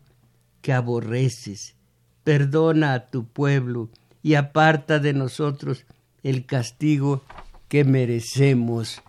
[0.61, 1.78] que aborreces.
[2.29, 3.89] Perdona a tu pueblo
[4.23, 5.87] y aparta de nosotros
[6.23, 7.25] el castigo
[7.69, 9.01] que merecemos.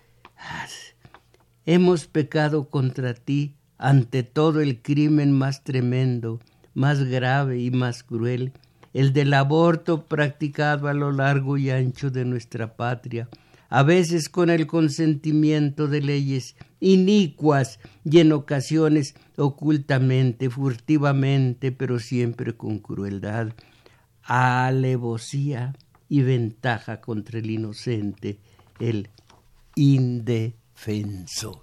[1.65, 6.39] Hemos pecado contra ti ante todo el crimen más tremendo,
[6.73, 8.53] más grave y más cruel,
[8.93, 13.27] el del aborto practicado a lo largo y ancho de nuestra patria,
[13.69, 22.57] a veces con el consentimiento de leyes inicuas y en ocasiones ocultamente, furtivamente, pero siempre
[22.57, 23.53] con crueldad,
[24.23, 25.75] alevosía
[26.07, 28.39] y ventaja contra el inocente,
[28.79, 29.09] el
[29.75, 31.61] indefenso.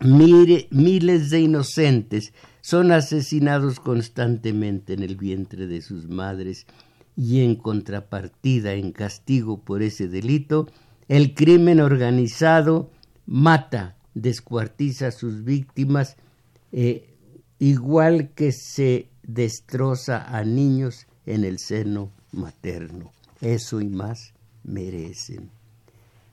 [0.00, 6.66] Mire, miles de inocentes son asesinados constantemente en el vientre de sus madres
[7.18, 10.68] y en contrapartida, en castigo por ese delito,
[11.08, 12.92] el crimen organizado
[13.26, 16.16] mata, descuartiza a sus víctimas,
[16.70, 17.16] eh,
[17.58, 23.12] igual que se destroza a niños en el seno materno.
[23.40, 25.50] Eso y más merecen.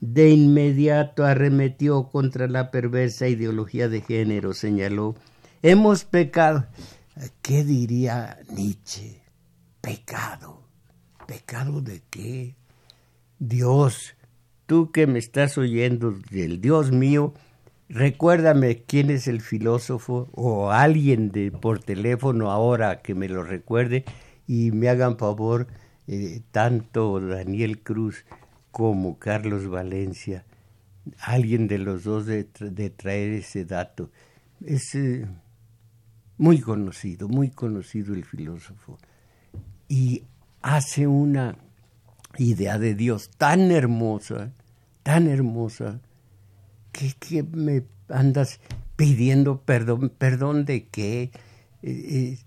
[0.00, 5.16] De inmediato arremetió contra la perversa ideología de género, señaló,
[5.62, 6.66] hemos pecado.
[7.42, 9.20] ¿Qué diría Nietzsche?
[9.80, 10.65] Pecado.
[11.26, 12.54] ¿Pecado de qué?
[13.38, 14.14] Dios,
[14.66, 17.34] tú que me estás oyendo del Dios mío,
[17.88, 24.04] recuérdame quién es el filósofo o alguien de por teléfono ahora que me lo recuerde
[24.46, 25.66] y me hagan favor
[26.06, 28.24] eh, tanto Daniel Cruz
[28.70, 30.44] como Carlos Valencia,
[31.18, 34.10] alguien de los dos de, traer ese dato.
[34.64, 34.96] Es,
[36.38, 38.98] muy conocido, muy conocido el filósofo,
[39.88, 40.24] y
[40.66, 41.56] hace una
[42.38, 44.52] idea de Dios tan hermosa,
[45.04, 46.00] tan hermosa,
[46.90, 48.58] que, me andas
[48.96, 51.30] pidiendo perdón, perdón de qué, eh,
[51.82, 52.38] eh,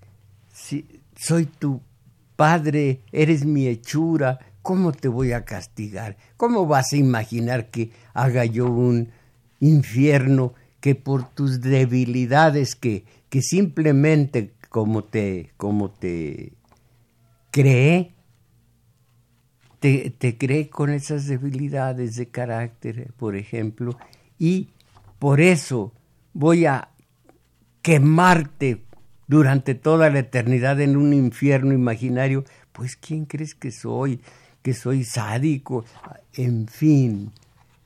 [0.52, 1.82] si soy tu
[2.36, 6.18] padre, eres mi hechura, ¿cómo te voy a castigar?
[6.36, 9.12] ¿Cómo vas a imaginar que haga yo un
[9.62, 16.59] infierno que por tus debilidades que, que simplemente como te, como te
[17.52, 18.14] cree,
[19.80, 23.97] te, cree con esas debilidades de carácter, por ejemplo,
[24.38, 24.70] y
[25.20, 25.93] por eso
[26.34, 26.89] voy a
[27.82, 28.84] quemarte
[29.28, 34.22] durante toda la eternidad en un infierno imaginario, pues ¿quién crees que soy?
[34.62, 35.86] Que soy sádico.
[36.34, 37.32] En fin,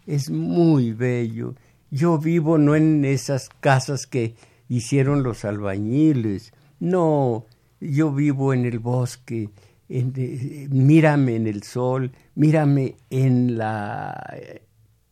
[0.07, 1.55] es muy bello.
[1.91, 4.35] Yo vivo no en esas casas que
[4.69, 7.45] hicieron los albañiles, no,
[7.83, 9.49] yo vivo en el bosque,
[9.89, 14.37] mírame en el sol, mírame en la,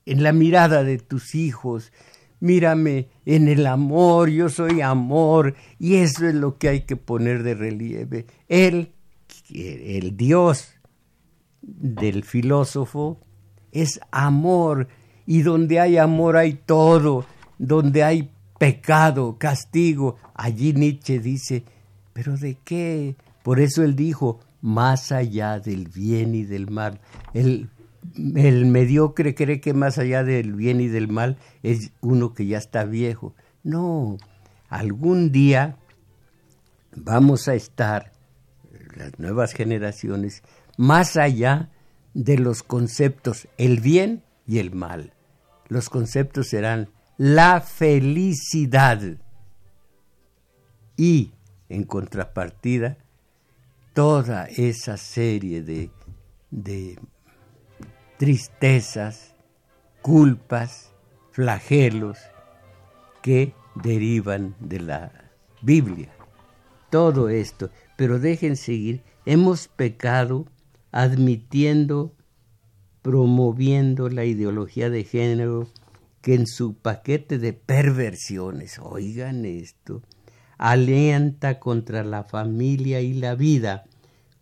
[0.06, 1.92] en la mirada de tus hijos,
[2.40, 7.44] mírame en el amor, yo soy amor, y eso es lo que hay que poner
[7.44, 8.26] de relieve.
[8.48, 8.92] Él,
[9.54, 10.74] el Dios
[11.62, 13.20] del filósofo,
[13.72, 14.88] es amor,
[15.26, 17.26] y donde hay amor hay todo,
[17.58, 21.64] donde hay pecado, castigo, allí Nietzsche dice,
[22.14, 23.16] pero ¿de qué?
[23.44, 27.00] Por eso él dijo, más allá del bien y del mal.
[27.34, 27.70] El
[28.36, 32.58] el mediocre cree que más allá del bien y del mal es uno que ya
[32.58, 33.36] está viejo.
[33.64, 34.18] No,
[34.70, 35.78] algún día
[36.96, 38.12] vamos a estar,
[38.96, 40.44] las nuevas generaciones,
[40.78, 41.70] más allá
[42.14, 45.14] de los conceptos el bien y el mal.
[45.68, 49.02] Los conceptos serán la felicidad
[50.98, 51.32] y,
[51.72, 52.98] en contrapartida,
[53.94, 55.90] toda esa serie de,
[56.50, 57.00] de
[58.18, 59.36] tristezas,
[60.02, 60.94] culpas,
[61.32, 62.18] flagelos
[63.22, 65.12] que derivan de la
[65.62, 66.12] Biblia.
[66.90, 70.46] Todo esto, pero dejen seguir, hemos pecado
[70.92, 72.14] admitiendo,
[73.02, 75.68] promoviendo la ideología de género
[76.22, 80.04] que en su paquete de perversiones, oigan esto,
[80.62, 83.86] alienta contra la familia y la vida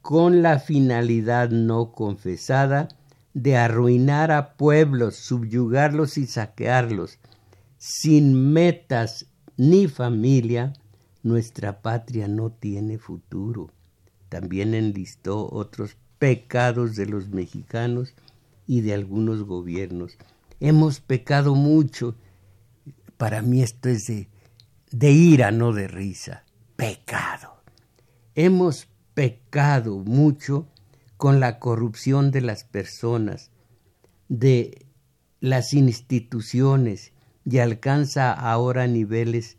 [0.02, 2.90] con la finalidad no confesada
[3.34, 7.20] de arruinar a pueblos, subyugarlos y saquearlos.
[7.78, 10.74] Sin metas ni familia,
[11.24, 13.72] nuestra patria no tiene futuro.
[14.28, 18.14] También enlistó otros pecados de los mexicanos
[18.68, 20.18] y de algunos gobiernos.
[20.60, 22.16] Hemos pecado mucho.
[23.16, 24.28] Para mí esto es de,
[24.92, 26.44] de ira, no de risa.
[26.76, 27.62] Pecado.
[28.36, 30.68] Hemos pecado mucho
[31.18, 33.52] con la corrupción de las personas,
[34.30, 34.86] de
[35.42, 37.12] las instituciones
[37.46, 39.58] y alcanza ahora niveles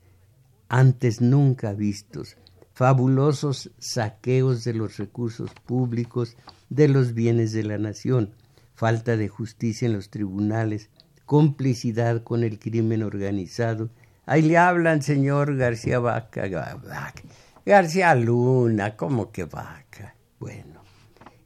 [0.68, 2.36] antes nunca vistos,
[2.72, 6.36] fabulosos saqueos de los recursos públicos,
[6.68, 8.30] de los bienes de la nación,
[8.74, 10.88] falta de justicia en los tribunales,
[11.26, 13.90] complicidad con el crimen organizado.
[14.30, 16.46] Ahí le hablan, señor García Vaca,
[17.66, 20.14] García Luna, ¿cómo que Vaca?
[20.38, 20.84] Bueno,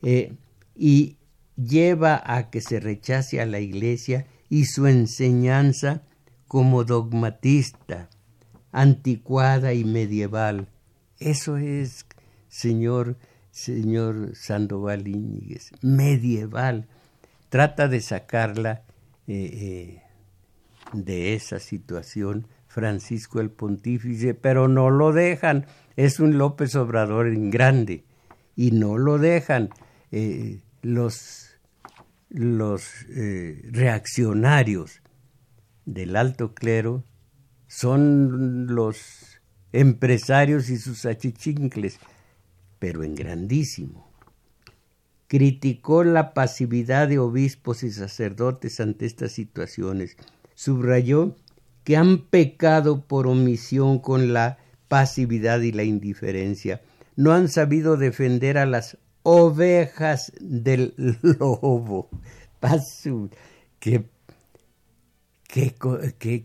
[0.03, 0.35] eh,
[0.77, 1.17] y
[1.57, 6.03] lleva a que se rechace a la Iglesia y su enseñanza
[6.47, 8.11] como dogmatista,
[8.71, 10.69] anticuada y medieval.
[11.19, 12.05] Eso es,
[12.49, 13.17] señor,
[13.51, 16.87] señor Sandoval Íñiguez, medieval.
[17.49, 18.83] Trata de sacarla
[19.27, 20.03] eh, eh,
[20.93, 25.67] de esa situación Francisco el Pontífice, pero no lo dejan.
[25.95, 28.05] Es un López Obrador en grande
[28.57, 29.71] y no lo dejan.
[30.11, 31.57] Eh, los,
[32.31, 35.03] los eh, reaccionarios
[35.85, 37.05] del alto clero
[37.69, 39.41] son los
[39.73, 42.01] empresarios y sus achichincles,
[42.81, 44.13] pero en grandísimo.
[45.29, 50.17] Criticó la pasividad de obispos y sacerdotes ante estas situaciones.
[50.55, 51.37] Subrayó
[51.85, 54.59] que han pecado por omisión con la
[54.89, 56.83] pasividad y la indiferencia.
[57.15, 62.09] No han sabido defender a las ovejas del lobo.
[62.61, 63.31] Pasu,
[63.79, 64.07] qué,
[65.49, 65.75] qué,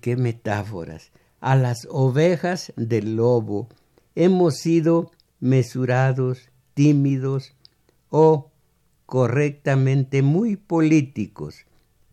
[0.02, 1.12] qué, metáforas.
[1.40, 3.70] A las ovejas del lobo
[4.16, 7.56] hemos sido mesurados, tímidos
[8.10, 8.52] o
[9.06, 11.66] correctamente muy políticos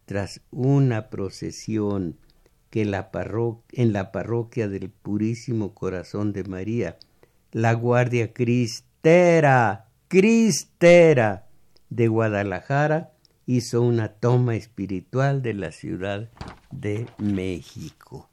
[0.04, 2.16] tras una procesión
[2.70, 3.10] que la
[3.72, 6.98] en la parroquia del Purísimo Corazón de María,
[7.52, 11.46] la Guardia Cristera, Cristera
[11.90, 13.12] de Guadalajara,
[13.46, 16.28] hizo una toma espiritual de la Ciudad
[16.70, 18.28] de México.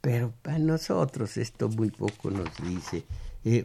[0.00, 3.04] Pero para nosotros esto muy poco nos dice.
[3.44, 3.64] Eh,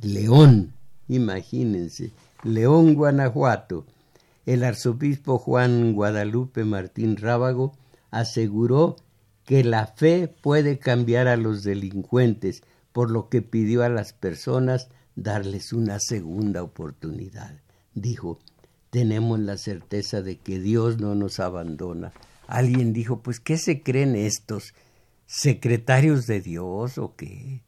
[0.00, 0.72] León,
[1.08, 2.10] imagínense,
[2.42, 3.86] León, Guanajuato.
[4.44, 7.72] El arzobispo Juan Guadalupe Martín Rábago
[8.12, 8.96] aseguró
[9.44, 14.88] que la fe puede cambiar a los delincuentes, por lo que pidió a las personas
[15.16, 17.60] darles una segunda oportunidad.
[17.94, 18.38] Dijo,
[18.90, 22.12] tenemos la certeza de que Dios no nos abandona.
[22.46, 24.74] Alguien dijo, pues, ¿qué se creen estos?
[25.26, 27.62] ¿Secretarios de Dios o qué?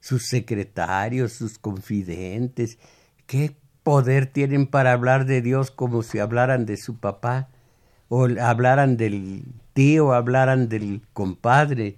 [0.00, 2.78] Sus secretarios, sus confidentes,
[3.26, 7.51] ¿qué poder tienen para hablar de Dios como si hablaran de su papá?
[8.14, 9.42] O hablaran del
[9.72, 11.96] tío, hablaran del compadre.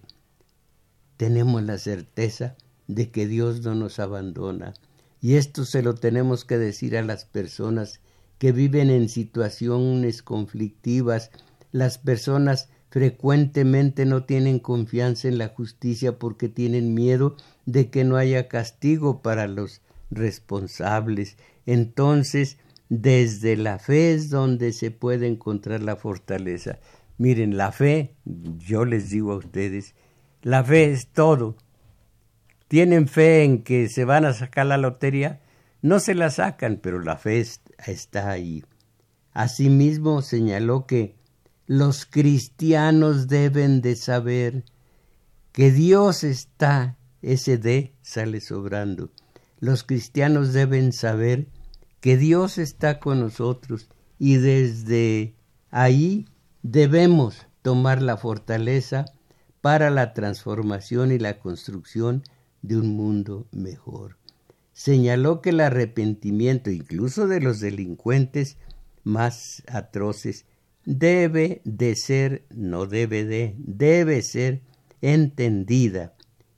[1.17, 2.55] Tenemos la certeza
[2.87, 4.75] de que Dios no nos abandona.
[5.21, 7.99] Y esto se lo tenemos que decir a las personas
[8.39, 11.33] que viven en situaciones conflictivas,
[11.73, 17.35] las personas frecuentemente no tienen confianza en la justicia porque tienen miedo
[17.67, 19.81] de que no haya castigo para los
[20.13, 21.37] responsables.
[21.67, 22.59] Entonces,
[22.89, 26.79] desde la fe es donde se puede encontrar la fortaleza.
[27.17, 29.95] Miren, la fe, yo les digo a ustedes,
[30.43, 31.57] la fe es todo.
[32.69, 35.41] ¿Tienen fe en que se van a sacar la lotería?
[35.81, 37.45] No se la sacan, pero la fe
[37.87, 38.65] está ahí.
[39.33, 41.15] Asimismo señaló que
[41.67, 44.65] los cristianos deben de saber
[45.53, 49.11] que Dios está, ese de sale sobrando.
[49.61, 51.47] Los cristianos deben saber
[52.05, 53.89] que Dios está con nosotros
[54.19, 55.37] y desde
[55.71, 56.27] ahí
[56.63, 59.07] debemos tomar la fortaleza
[59.63, 62.23] para la transformación y la construcción
[62.61, 64.19] de un mundo mejor.
[64.75, 68.59] Señaló que el arrepentimiento incluso de los delincuentes
[69.03, 70.45] más atroces
[70.85, 74.61] debe de ser, no debe de, debe ser
[75.01, 76.13] entendida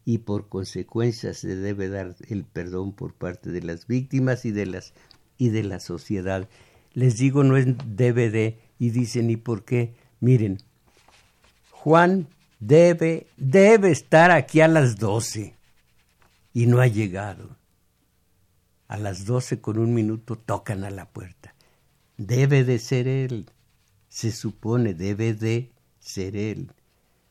[0.04, 4.66] y por consecuencia se debe dar el perdón por parte de las víctimas y de
[4.66, 4.92] las
[5.38, 6.48] y de la sociedad.
[6.92, 9.94] Les digo no es de y dicen y por qué.
[10.20, 10.58] Miren,
[11.70, 12.28] Juan
[12.58, 15.54] debe debe estar aquí a las doce
[16.52, 17.56] y no ha llegado
[18.88, 21.54] a las doce con un minuto tocan a la puerta.
[22.16, 23.50] Debe de ser él.
[24.08, 26.70] Se supone, debe de ser él.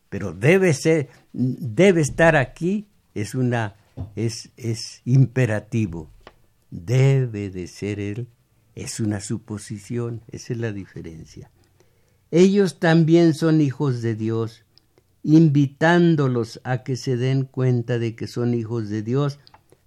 [0.09, 3.75] Pero debe ser, debe estar aquí, es una,
[4.15, 6.09] es, es imperativo.
[6.77, 8.27] Debe de ser él,
[8.75, 11.49] es una suposición, esa es la diferencia.
[12.31, 14.65] Ellos también son hijos de Dios,
[15.23, 19.39] invitándolos a que se den cuenta de que son hijos de Dios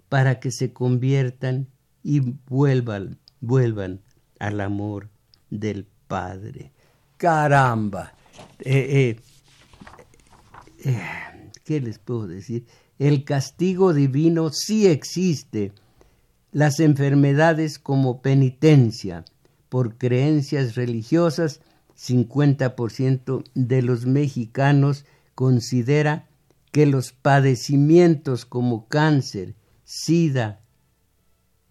[0.08, 1.68] para que se conviertan
[2.02, 4.00] y vuelvan, vuelvan
[4.38, 5.10] al amor
[5.50, 6.72] del Padre.
[7.18, 8.14] Caramba.
[8.60, 9.16] Eh,
[10.80, 11.02] eh, eh,
[11.64, 12.64] ¿Qué les puedo decir?
[12.98, 15.72] El castigo divino sí existe.
[16.52, 19.24] Las enfermedades como penitencia
[19.68, 21.60] por creencias religiosas,
[21.96, 26.28] 50% de los mexicanos considera
[26.72, 30.60] que los padecimientos como cáncer, sida,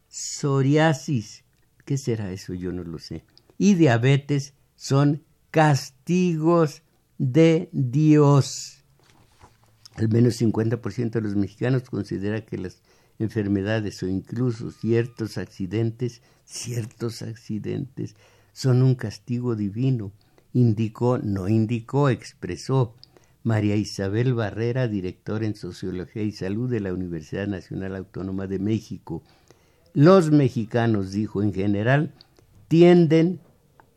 [0.10, 1.44] psoriasis,
[1.86, 2.54] ¿qué será eso?
[2.54, 3.24] Yo no lo sé.
[3.58, 6.84] Y diabetes son castigos
[7.18, 8.84] de Dios.
[9.96, 12.82] Al menos 50% de los mexicanos considera que las
[13.20, 18.16] enfermedades o incluso ciertos accidentes, ciertos accidentes
[18.54, 20.12] son un castigo divino.
[20.54, 22.96] Indicó, no indicó, expresó
[23.44, 29.24] María Isabel Barrera, directora en Sociología y Salud de la Universidad Nacional Autónoma de México.
[29.94, 32.14] Los mexicanos, dijo en general,
[32.68, 33.40] tienden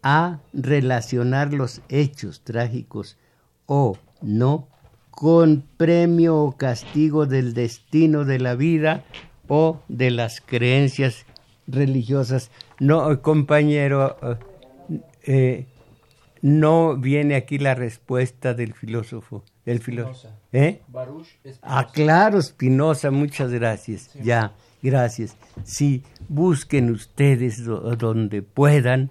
[0.03, 3.17] a relacionar los hechos trágicos
[3.67, 4.69] o no
[5.21, 9.05] con premio o castigo del destino de la vida
[9.49, 11.27] o de las creencias
[11.67, 12.51] religiosas.
[12.79, 15.67] No, compañero, eh, eh
[16.41, 19.45] no viene aquí la respuesta del filósofo.
[19.67, 20.35] El filósofo.
[20.55, 20.81] ¿Eh?
[21.61, 24.15] Ah, claro, Spinoza, muchas gracias.
[24.15, 25.37] Ya, gracias.
[25.65, 29.11] Sí, busquen ustedes donde puedan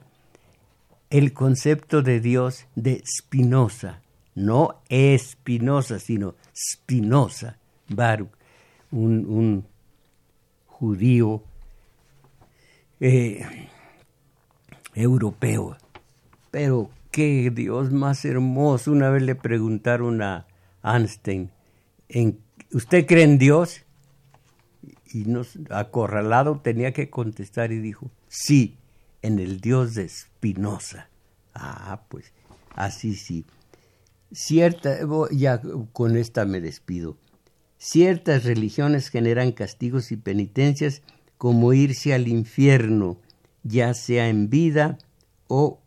[1.11, 4.01] el concepto de Dios de Spinoza.
[4.35, 7.57] No Espinosa, sino Spinoza,
[7.87, 8.31] Baruch,
[8.91, 9.65] un, un
[10.65, 11.43] judío
[12.99, 13.45] eh,
[14.93, 15.77] europeo,
[16.51, 18.91] pero qué Dios más hermoso.
[18.91, 20.45] Una vez le preguntaron a
[20.83, 21.51] Einstein,
[22.07, 22.39] ¿en,
[22.73, 23.85] ¿usted cree en Dios?
[25.11, 28.77] Y nos, acorralado tenía que contestar y dijo, sí,
[29.21, 31.09] en el Dios de Spinoza.
[31.53, 32.31] Ah, pues
[32.75, 33.45] así sí.
[34.31, 34.99] Cierta,
[35.31, 35.61] ya
[35.91, 37.17] con esta me despido.
[37.77, 41.01] Ciertas religiones generan castigos y penitencias
[41.37, 43.19] como irse al infierno,
[43.63, 44.97] ya sea en vida
[45.47, 45.79] o,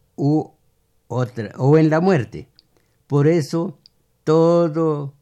[1.09, 2.49] otra, o en la muerte.
[3.07, 3.79] Por eso,
[4.25, 5.15] todo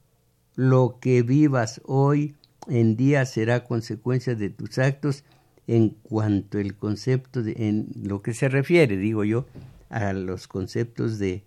[0.55, 2.37] lo que vivas hoy
[2.68, 5.25] en día será consecuencia de tus actos
[5.66, 9.47] en cuanto el concepto de, en lo que se refiere, digo yo,
[9.89, 11.45] a los conceptos de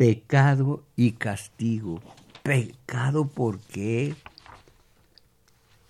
[0.00, 2.00] pecado y castigo.
[2.42, 4.14] Pecado, ¿por qué?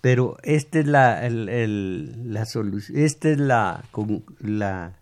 [0.01, 3.85] Pero esta es la, la solución, esta es la,
[4.41, 4.99] la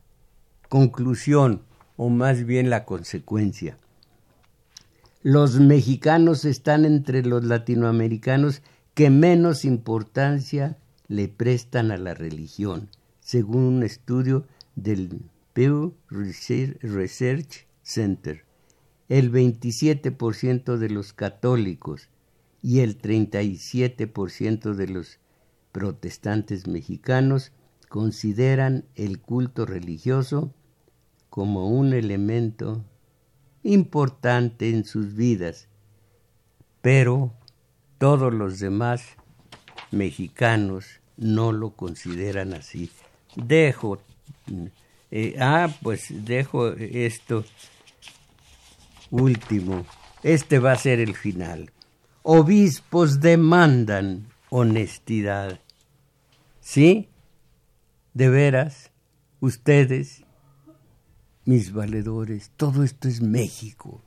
[0.68, 1.64] conclusión,
[1.97, 3.80] o más bien la consecuencia.
[5.24, 8.62] Los mexicanos están entre los latinoamericanos
[8.93, 12.89] que menos importancia le prestan a la religión,
[13.22, 14.45] según un estudio
[14.76, 15.20] del
[15.53, 18.49] Pew Research Center.
[19.10, 22.10] El 27% de los católicos
[22.62, 25.20] y el 37% de los
[25.72, 27.51] protestantes mexicanos
[27.89, 30.53] consideran el culto religioso
[31.30, 32.86] como un elemento
[33.64, 35.68] importante en sus vidas,
[36.82, 37.34] pero
[37.97, 39.03] todos los demás
[39.91, 42.89] mexicanos no lo consideran así.
[43.36, 43.99] Dejo,
[45.12, 47.43] eh, ah, pues dejo esto
[49.12, 49.86] último.
[50.24, 51.72] Este va a ser el final
[52.32, 55.60] obispos demandan honestidad.
[56.60, 57.10] ¿Sí?
[58.14, 58.91] De veras,
[59.39, 60.24] ustedes,
[61.45, 64.03] mis valedores, todo esto es México.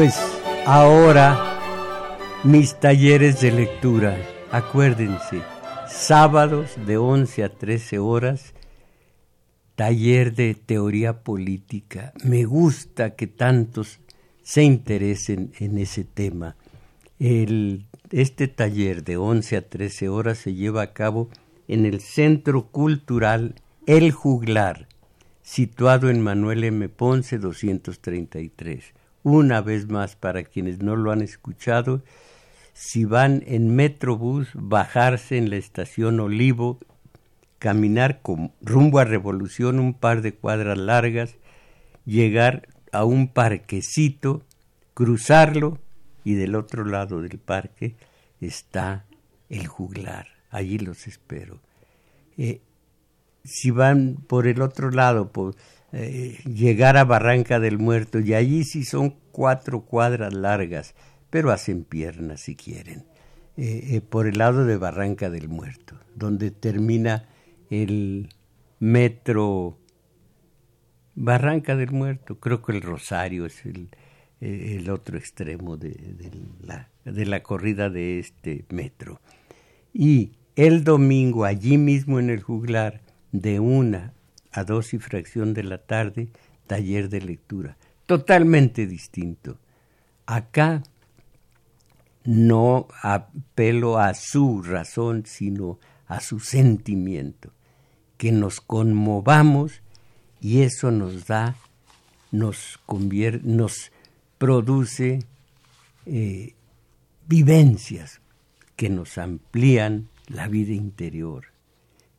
[0.00, 0.18] Pues
[0.64, 1.58] ahora
[2.42, 4.16] mis talleres de lectura,
[4.50, 5.42] acuérdense,
[5.90, 8.54] sábados de 11 a 13 horas,
[9.74, 12.14] taller de teoría política.
[12.24, 14.00] Me gusta que tantos
[14.42, 16.56] se interesen en ese tema.
[17.18, 21.28] Este taller de 11 a 13 horas se lleva a cabo
[21.68, 24.88] en el Centro Cultural El Juglar,
[25.42, 26.88] situado en Manuel M.
[26.88, 32.02] Ponce 233 una vez más para quienes no lo han escuchado,
[32.72, 36.78] si van en Metrobús, bajarse en la estación Olivo,
[37.58, 41.36] caminar con rumbo a Revolución un par de cuadras largas,
[42.06, 44.42] llegar a un parquecito,
[44.94, 45.78] cruzarlo
[46.24, 47.96] y del otro lado del parque
[48.40, 49.04] está
[49.48, 50.26] el juglar.
[50.50, 51.60] Allí los espero.
[52.38, 52.60] Eh,
[53.44, 55.54] si van por el otro lado, por,
[55.92, 60.94] eh, llegar a Barranca del Muerto y allí sí son cuatro cuadras largas,
[61.30, 63.04] pero hacen piernas si quieren,
[63.56, 67.28] eh, eh, por el lado de Barranca del Muerto, donde termina
[67.70, 68.28] el
[68.78, 69.78] metro
[71.16, 73.90] Barranca del Muerto, creo que el Rosario es el,
[74.90, 75.96] otro extremo de,
[76.62, 79.20] la, de la corrida de este metro.
[79.92, 84.14] Y el domingo, allí mismo en el juglar, de una
[84.52, 86.28] a dos y fracción de la tarde,
[86.66, 87.76] taller de lectura.
[88.06, 89.58] Totalmente distinto.
[90.26, 90.82] Acá
[92.24, 97.52] no apelo a su razón, sino a su sentimiento.
[98.16, 99.82] Que nos conmovamos
[100.40, 101.56] y eso nos da,
[102.30, 103.92] nos convierte, nos
[104.38, 105.20] produce
[106.06, 106.54] eh,
[107.26, 108.20] vivencias
[108.76, 111.46] que nos amplían la vida interior,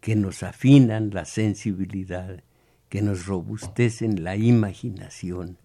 [0.02, 2.43] que nos afinan la sensibilidad,
[2.89, 5.58] que nos robustecen la imaginación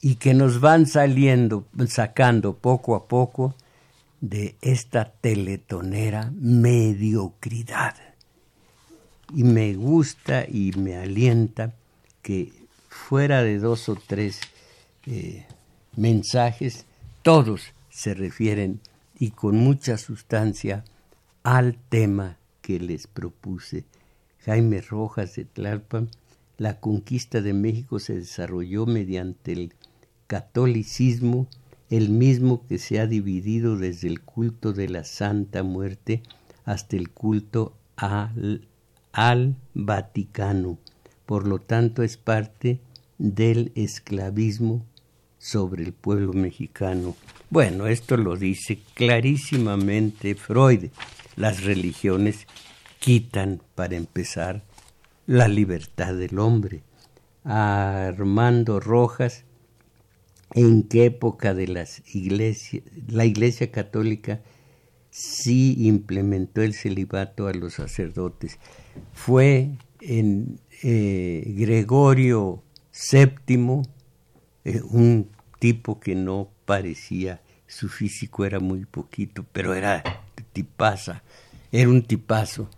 [0.00, 3.54] y que nos van saliendo, sacando poco a poco
[4.20, 7.94] de esta teletonera mediocridad.
[9.34, 11.74] Y me gusta y me alienta
[12.20, 12.52] que
[12.88, 14.40] fuera de dos o tres
[15.06, 15.46] eh,
[15.96, 16.86] mensajes,
[17.22, 18.80] todos se refieren
[19.18, 20.84] y con mucha sustancia
[21.42, 23.84] al tema que les propuse.
[24.46, 26.08] Jaime Rojas de Tlalpan,
[26.56, 29.74] la conquista de México se desarrolló mediante el
[30.26, 31.46] catolicismo,
[31.90, 36.22] el mismo que se ha dividido desde el culto de la Santa Muerte
[36.64, 38.66] hasta el culto al,
[39.12, 40.78] al Vaticano.
[41.26, 42.80] Por lo tanto, es parte
[43.18, 44.86] del esclavismo
[45.38, 47.14] sobre el pueblo mexicano.
[47.50, 50.86] Bueno, esto lo dice clarísimamente Freud.
[51.36, 52.46] Las religiones
[52.98, 54.64] quitan, para empezar,
[55.26, 56.82] la libertad del hombre.
[57.44, 59.44] Armando Rojas,
[60.54, 62.02] ¿en qué época de las
[63.08, 64.40] la Iglesia Católica
[65.10, 68.58] sí implementó el celibato a los sacerdotes?
[69.12, 69.70] Fue
[70.00, 72.62] en eh, Gregorio
[73.12, 73.82] VII,
[74.64, 80.02] eh, un tipo que no parecía, su físico era muy poquito, pero era
[81.72, 82.68] era un tipazo.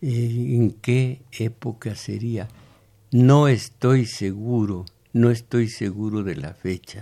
[0.00, 2.48] Eh, ¿En qué época sería?
[3.10, 7.00] No estoy seguro, no estoy seguro de la fecha.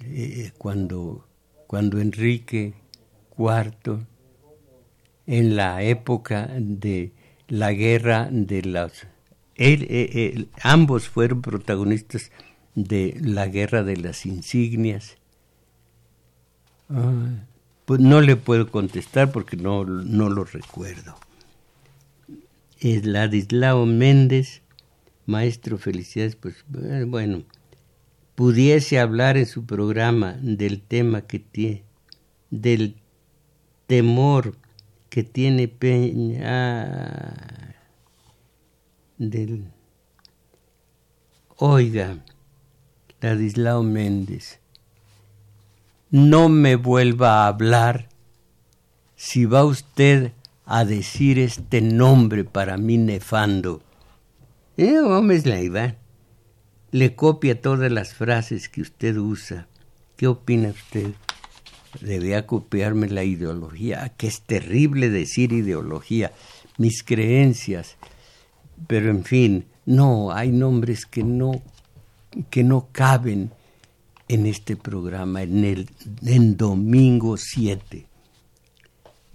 [0.00, 1.26] Eh, cuando,
[1.66, 2.74] cuando Enrique
[3.36, 4.06] IV,
[5.26, 7.12] en la época de
[7.48, 9.06] la guerra de los...
[10.62, 12.30] ambos fueron protagonistas
[12.74, 15.16] de la guerra de las insignias.
[16.88, 17.46] Ah,
[17.84, 21.16] pues no le puedo contestar porque no, no lo recuerdo.
[22.80, 24.62] Ladislao Méndez,
[25.26, 27.44] maestro, felicidades, pues eh, bueno,
[28.34, 31.84] pudiese hablar en su programa del tema que tiene,
[32.50, 32.96] del
[33.86, 34.56] temor
[35.10, 37.34] que tiene Peña,
[39.18, 39.66] del,
[41.56, 42.24] oiga,
[43.20, 44.61] Ladislao Méndez,
[46.12, 48.10] no me vuelva a hablar
[49.16, 50.32] si va usted
[50.66, 53.82] a decir este nombre para mí nefando.
[54.76, 55.96] Eh, Gómez Leiva
[56.90, 59.68] le copia todas las frases que usted usa.
[60.16, 61.12] ¿Qué opina usted?
[62.02, 66.32] Debía copiarme la ideología, que es terrible decir ideología,
[66.76, 67.96] mis creencias.
[68.86, 71.62] Pero en fin, no, hay nombres que no
[72.50, 73.50] que no caben
[74.32, 75.90] en este programa, en el
[76.24, 78.06] en domingo 7.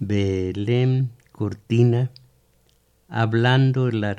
[0.00, 2.10] Belén Cortina,
[3.08, 4.16] hablando de, la,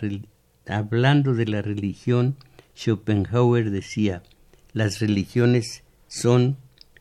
[0.67, 2.37] hablando de la religión,
[2.77, 4.23] Schopenhauer decía,
[4.71, 6.55] las religiones son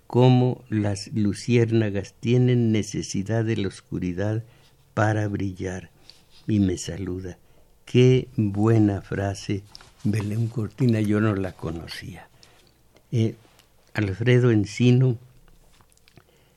[0.09, 4.43] como las luciérnagas, tienen necesidad de la oscuridad
[4.93, 5.91] para brillar.
[6.49, 7.39] Y me saluda.
[7.85, 9.63] Qué buena frase
[10.03, 12.29] Belén Cortina yo no la conocía.
[13.13, 13.37] Eh,
[13.99, 15.19] Alfredo Encino,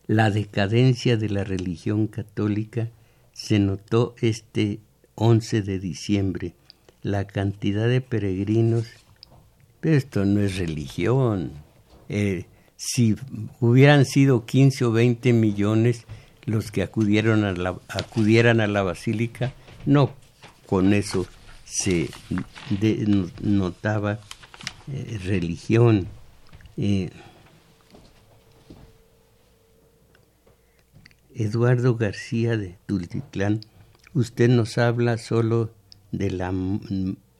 [0.05, 2.89] la decadencia de la religión católica
[3.33, 4.79] se notó este
[5.15, 6.53] 11 de diciembre.
[7.01, 8.85] La cantidad de peregrinos,
[9.79, 11.53] pero esto no es religión.
[12.09, 13.15] Eh, si
[13.59, 16.05] hubieran sido 15 o 20 millones
[16.45, 19.51] los que acudieron a la, acudieran a la basílica,
[19.87, 20.13] no
[20.67, 21.25] con eso
[21.65, 22.07] se
[23.41, 24.19] notaba
[24.93, 26.07] eh, religión.
[26.77, 27.09] Eh,
[31.41, 33.61] Eduardo García de Tultitlán,
[34.13, 35.73] usted nos habla solo
[36.11, 36.53] de, la,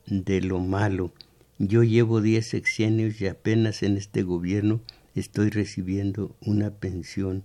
[0.06, 1.12] de lo malo.
[1.58, 4.80] Yo llevo diez sexenios y apenas en este gobierno
[5.14, 7.44] estoy recibiendo una pensión.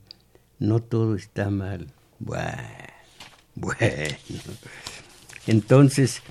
[0.58, 1.94] No todo está mal.
[2.18, 2.52] Bueno,
[3.56, 3.78] bueno.
[5.46, 6.24] Entonces,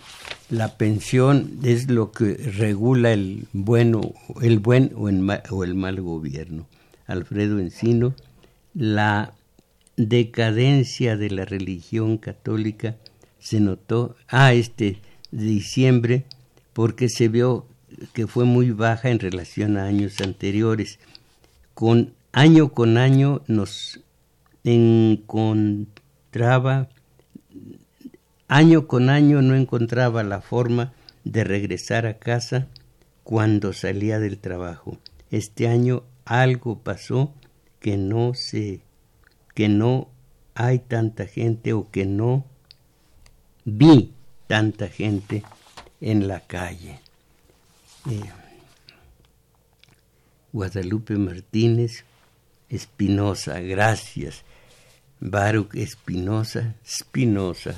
[0.50, 4.00] la pensión es lo que regula el bueno,
[4.42, 6.66] el buen o el mal, gobierno.
[7.06, 8.16] Alfredo Encino,
[8.74, 9.35] la
[9.96, 12.96] decadencia de la religión católica
[13.38, 16.24] se notó a ah, este diciembre
[16.72, 17.66] porque se vio
[18.12, 20.98] que fue muy baja en relación a años anteriores.
[21.74, 24.00] Con año con año nos
[24.64, 25.96] encontraba
[28.48, 30.92] Año con año no encontraba la forma
[31.24, 32.68] de regresar a casa
[33.24, 34.98] cuando salía del trabajo.
[35.32, 37.34] Este año algo pasó
[37.80, 38.82] que no sé,
[39.56, 40.08] que no
[40.54, 42.44] hay tanta gente o que no
[43.64, 44.12] vi
[44.46, 45.42] tanta gente
[46.00, 47.00] en la calle.
[48.08, 48.20] Eh,
[50.52, 52.04] Guadalupe Martínez
[52.68, 54.44] Espinosa, gracias.
[55.20, 57.74] Baruch Espinosa, Espinosa,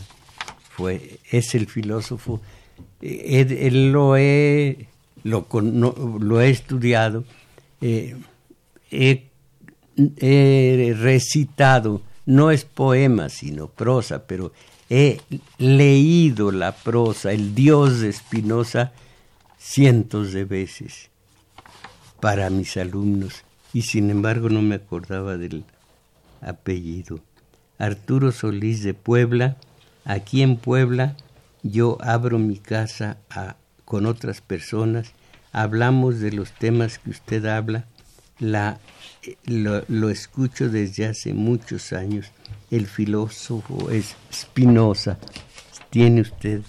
[1.31, 2.41] es el filósofo,
[3.01, 4.89] eh, él, lo, he,
[5.22, 5.47] lo,
[6.20, 7.24] lo he estudiado,
[7.81, 8.16] eh,
[9.99, 14.53] recitado, no es poema, sino prosa, pero
[14.88, 15.20] he
[15.59, 18.92] leído la prosa, el Dios de Spinoza,
[19.59, 21.11] cientos de veces
[22.20, 25.64] para mis alumnos y sin embargo no me acordaba del
[26.40, 27.20] apellido.
[27.78, 29.57] Arturo Solís de Puebla,
[30.09, 31.16] Aquí en Puebla
[31.62, 33.18] yo abro mi casa
[33.84, 35.12] con otras personas,
[35.53, 37.84] hablamos de los temas que usted habla,
[38.39, 38.78] la,
[39.45, 42.30] lo, lo, escucho desde hace muchos años.
[42.70, 45.18] El filósofo es Spinoza.
[45.91, 46.62] Tiene usted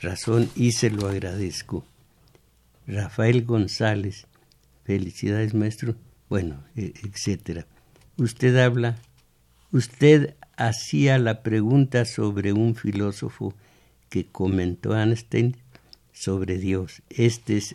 [0.00, 1.84] razón y se lo agradezco.
[2.86, 4.26] Rafael González,
[4.84, 5.96] felicidades maestro,
[6.28, 7.66] bueno, e, etcétera.
[8.16, 8.96] Usted habla,
[9.72, 13.54] usted hacía la pregunta sobre un filósofo
[14.08, 15.56] que comentó Einstein
[16.12, 17.02] sobre Dios.
[17.10, 17.74] Este es,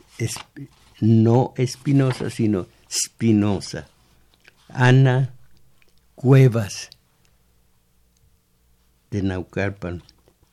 [0.99, 3.87] no Espinosa, sino Spinoza.
[4.67, 5.33] Ana
[6.15, 6.89] Cuevas
[9.11, 10.03] de Naucalpan.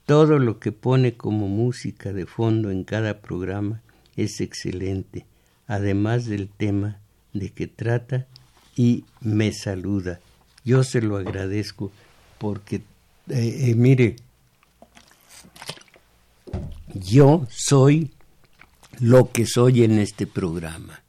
[0.06, 3.82] Todo lo que pone como música de fondo en cada programa
[4.16, 5.26] es excelente,
[5.66, 6.98] además del tema
[7.32, 8.26] de que trata
[8.76, 10.20] y me saluda.
[10.64, 11.90] Yo se lo agradezco
[12.38, 12.76] porque,
[13.28, 14.16] eh, eh, mire,
[16.94, 18.12] yo soy
[19.00, 21.02] lo que soy en este programa.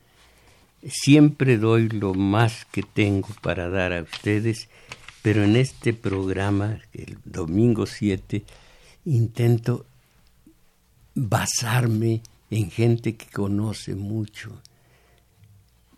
[0.87, 4.69] Siempre doy lo más que tengo para dar a ustedes,
[5.21, 8.43] pero en este programa, el domingo 7,
[9.05, 9.85] intento
[11.15, 14.61] basarme en gente que conoce mucho.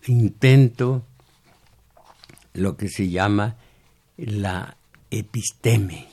[0.08, 1.06] Intento
[2.54, 3.56] lo que se llama
[4.18, 4.78] la
[5.12, 6.08] episteme.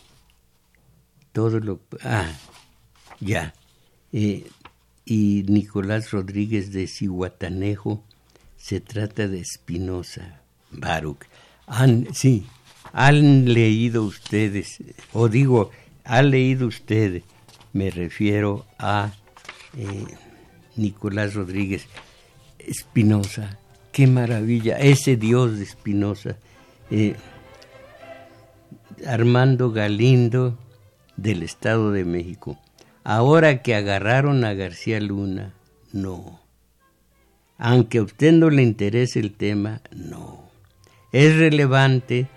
[1.33, 1.81] Todo lo.
[2.03, 2.31] Ah,
[3.21, 3.55] ya.
[4.13, 4.47] Eh,
[5.05, 8.05] y Nicolás Rodríguez de Cihuatanejo
[8.69, 11.25] se trata de Espinosa, Baruch.
[12.13, 12.47] Sí,
[12.93, 14.83] han leído ustedes,
[15.15, 15.71] o digo,
[16.05, 17.23] ha leído usted,
[17.73, 19.15] me refiero a
[19.75, 20.05] eh,
[20.77, 21.87] Nicolás Rodríguez
[22.59, 23.59] Espinosa.
[23.91, 26.37] Qué maravilla, ese Dios de Espinosa.
[26.91, 27.17] Eh,
[29.07, 30.59] Armando Galindo
[31.17, 32.59] del Estado de México.
[33.03, 35.55] Ahora que agarraron a García Luna,
[35.95, 36.48] no.
[37.59, 40.49] Aunque a usted no le interese el tema, no.
[41.13, 42.29] Es relevante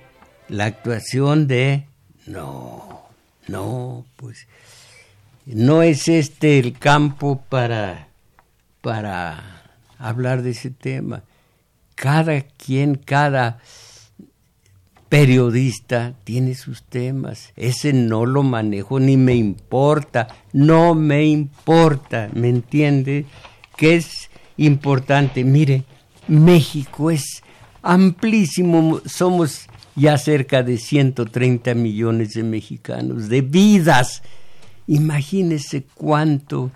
[0.49, 1.85] la actuación de...
[2.25, 3.01] No,
[3.47, 4.47] no, pues
[5.45, 8.07] no es este el campo para,
[8.81, 9.63] para
[9.97, 11.23] hablar de ese tema.
[11.95, 13.59] Cada quien, cada
[15.09, 17.51] periodista tiene sus temas.
[17.55, 23.25] Ese no lo manejo ni me importa, no me importa, ¿me entiende?
[23.75, 24.30] Que es
[24.65, 25.43] importante.
[25.43, 25.83] Mire,
[26.27, 27.43] México es
[27.81, 34.23] amplísimo, somos ya cerca de 130 millones de mexicanos, de vidas.
[34.87, 36.71] Imagínese cuánto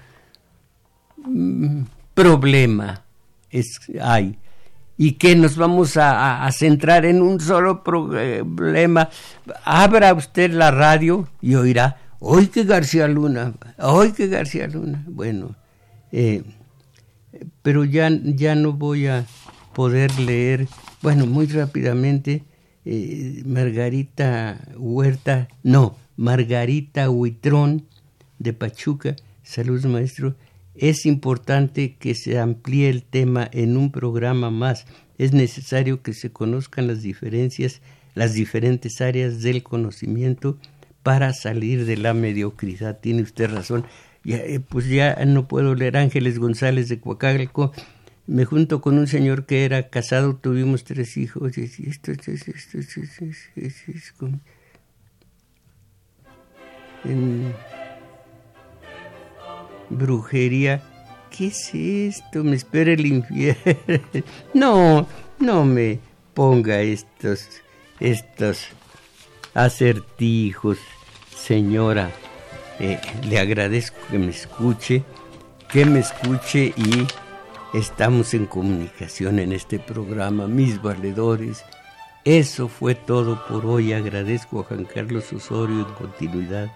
[1.26, 1.84] mm,
[2.14, 3.04] problema
[3.50, 4.38] es, hay
[4.98, 9.10] y que nos vamos a, centrar en un solo problema.
[9.64, 15.04] Abra usted la radio y oirá, hoy que García Luna, hoy que García Luna.
[15.08, 15.56] Bueno,
[16.12, 16.44] eh,
[17.62, 19.26] pero ya, ya no voy a
[19.74, 20.68] poder leer,
[21.02, 22.44] bueno, muy rápidamente,
[22.86, 27.86] eh, Margarita Huerta, no, Margarita Huitrón
[28.40, 30.36] de Pachuca, saludos maestro,
[30.76, 34.86] es importante que se amplíe el tema en un programa más.
[35.18, 37.82] Es necesario que se conozcan las diferencias,
[38.14, 40.58] las diferentes áreas del conocimiento
[41.02, 43.00] para salir de la mediocridad.
[43.00, 43.86] Tiene usted razón.
[44.34, 47.72] Eh, pues ya no puedo leer Ángeles González de Coacalco.
[48.28, 51.58] Me junto con un señor que era casado, tuvimos tres hijos.
[51.58, 54.30] Y esto, esto, esto, esto.
[57.04, 57.54] En
[59.90, 60.82] brujería.
[61.30, 62.44] ¿Qué es esto?
[62.44, 63.62] Me espera el infierno.
[64.54, 65.08] No,
[65.40, 66.00] no me
[66.34, 67.48] ponga estos,
[68.00, 68.68] estos
[69.54, 70.80] acertijos,
[71.36, 72.12] señora.
[72.80, 75.04] Eh, le agradezco que me escuche,
[75.72, 77.08] que me escuche y
[77.74, 81.64] estamos en comunicación en este programa, mis valedores.
[82.26, 83.94] Eso fue todo por hoy.
[83.94, 86.72] Agradezco a Juan Carlos Osorio en continuidad,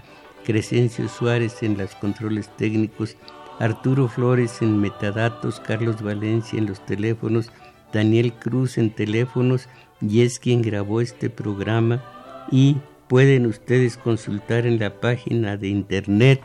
[0.45, 3.17] Crescencio Suárez en los controles técnicos,
[3.59, 7.51] Arturo Flores en metadatos, Carlos Valencia en los teléfonos,
[7.91, 9.67] Daniel Cruz en teléfonos
[10.01, 12.03] y es quien grabó este programa
[12.51, 12.77] y
[13.09, 16.39] pueden ustedes consultar en la página de internet.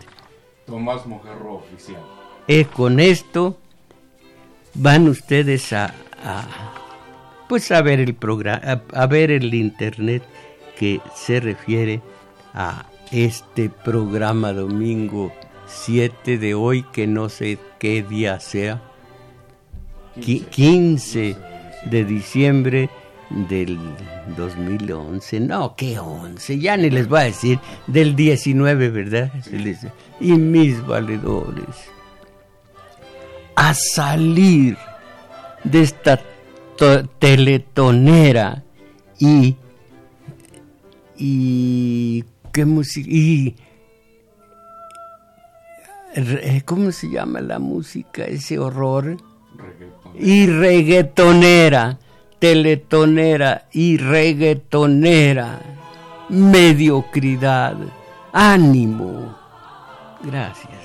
[0.64, 2.00] Tomás Mojarro Oficial.
[2.48, 3.58] Eh, con esto
[4.72, 5.94] van ustedes a,
[7.48, 10.22] pues a ver el programa, a, ver el internet
[10.78, 12.00] que se refiere
[12.54, 15.32] a este programa domingo
[15.66, 18.82] 7 de hoy, que no sé qué día sea,
[20.18, 21.36] 15
[21.90, 22.88] de diciembre
[23.30, 23.78] del
[24.36, 26.58] 2011, no, ¿qué 11?
[26.58, 29.32] Ya ni les voy a decir, del 19, ¿verdad?
[30.20, 31.90] Y mis valedores,
[33.56, 34.76] a salir
[35.64, 36.20] de esta
[37.18, 38.62] teletonera
[39.18, 39.56] y,
[41.16, 43.08] y, ¿qué música?
[43.10, 43.56] Y,
[46.64, 48.24] ¿cómo se llama la música?
[48.24, 49.16] Ese horror.
[50.18, 51.98] Y reggaetonera
[52.44, 55.60] teletonera y reggaetonera,
[56.28, 57.74] mediocridad,
[58.34, 59.34] ánimo.
[60.22, 60.83] Gracias.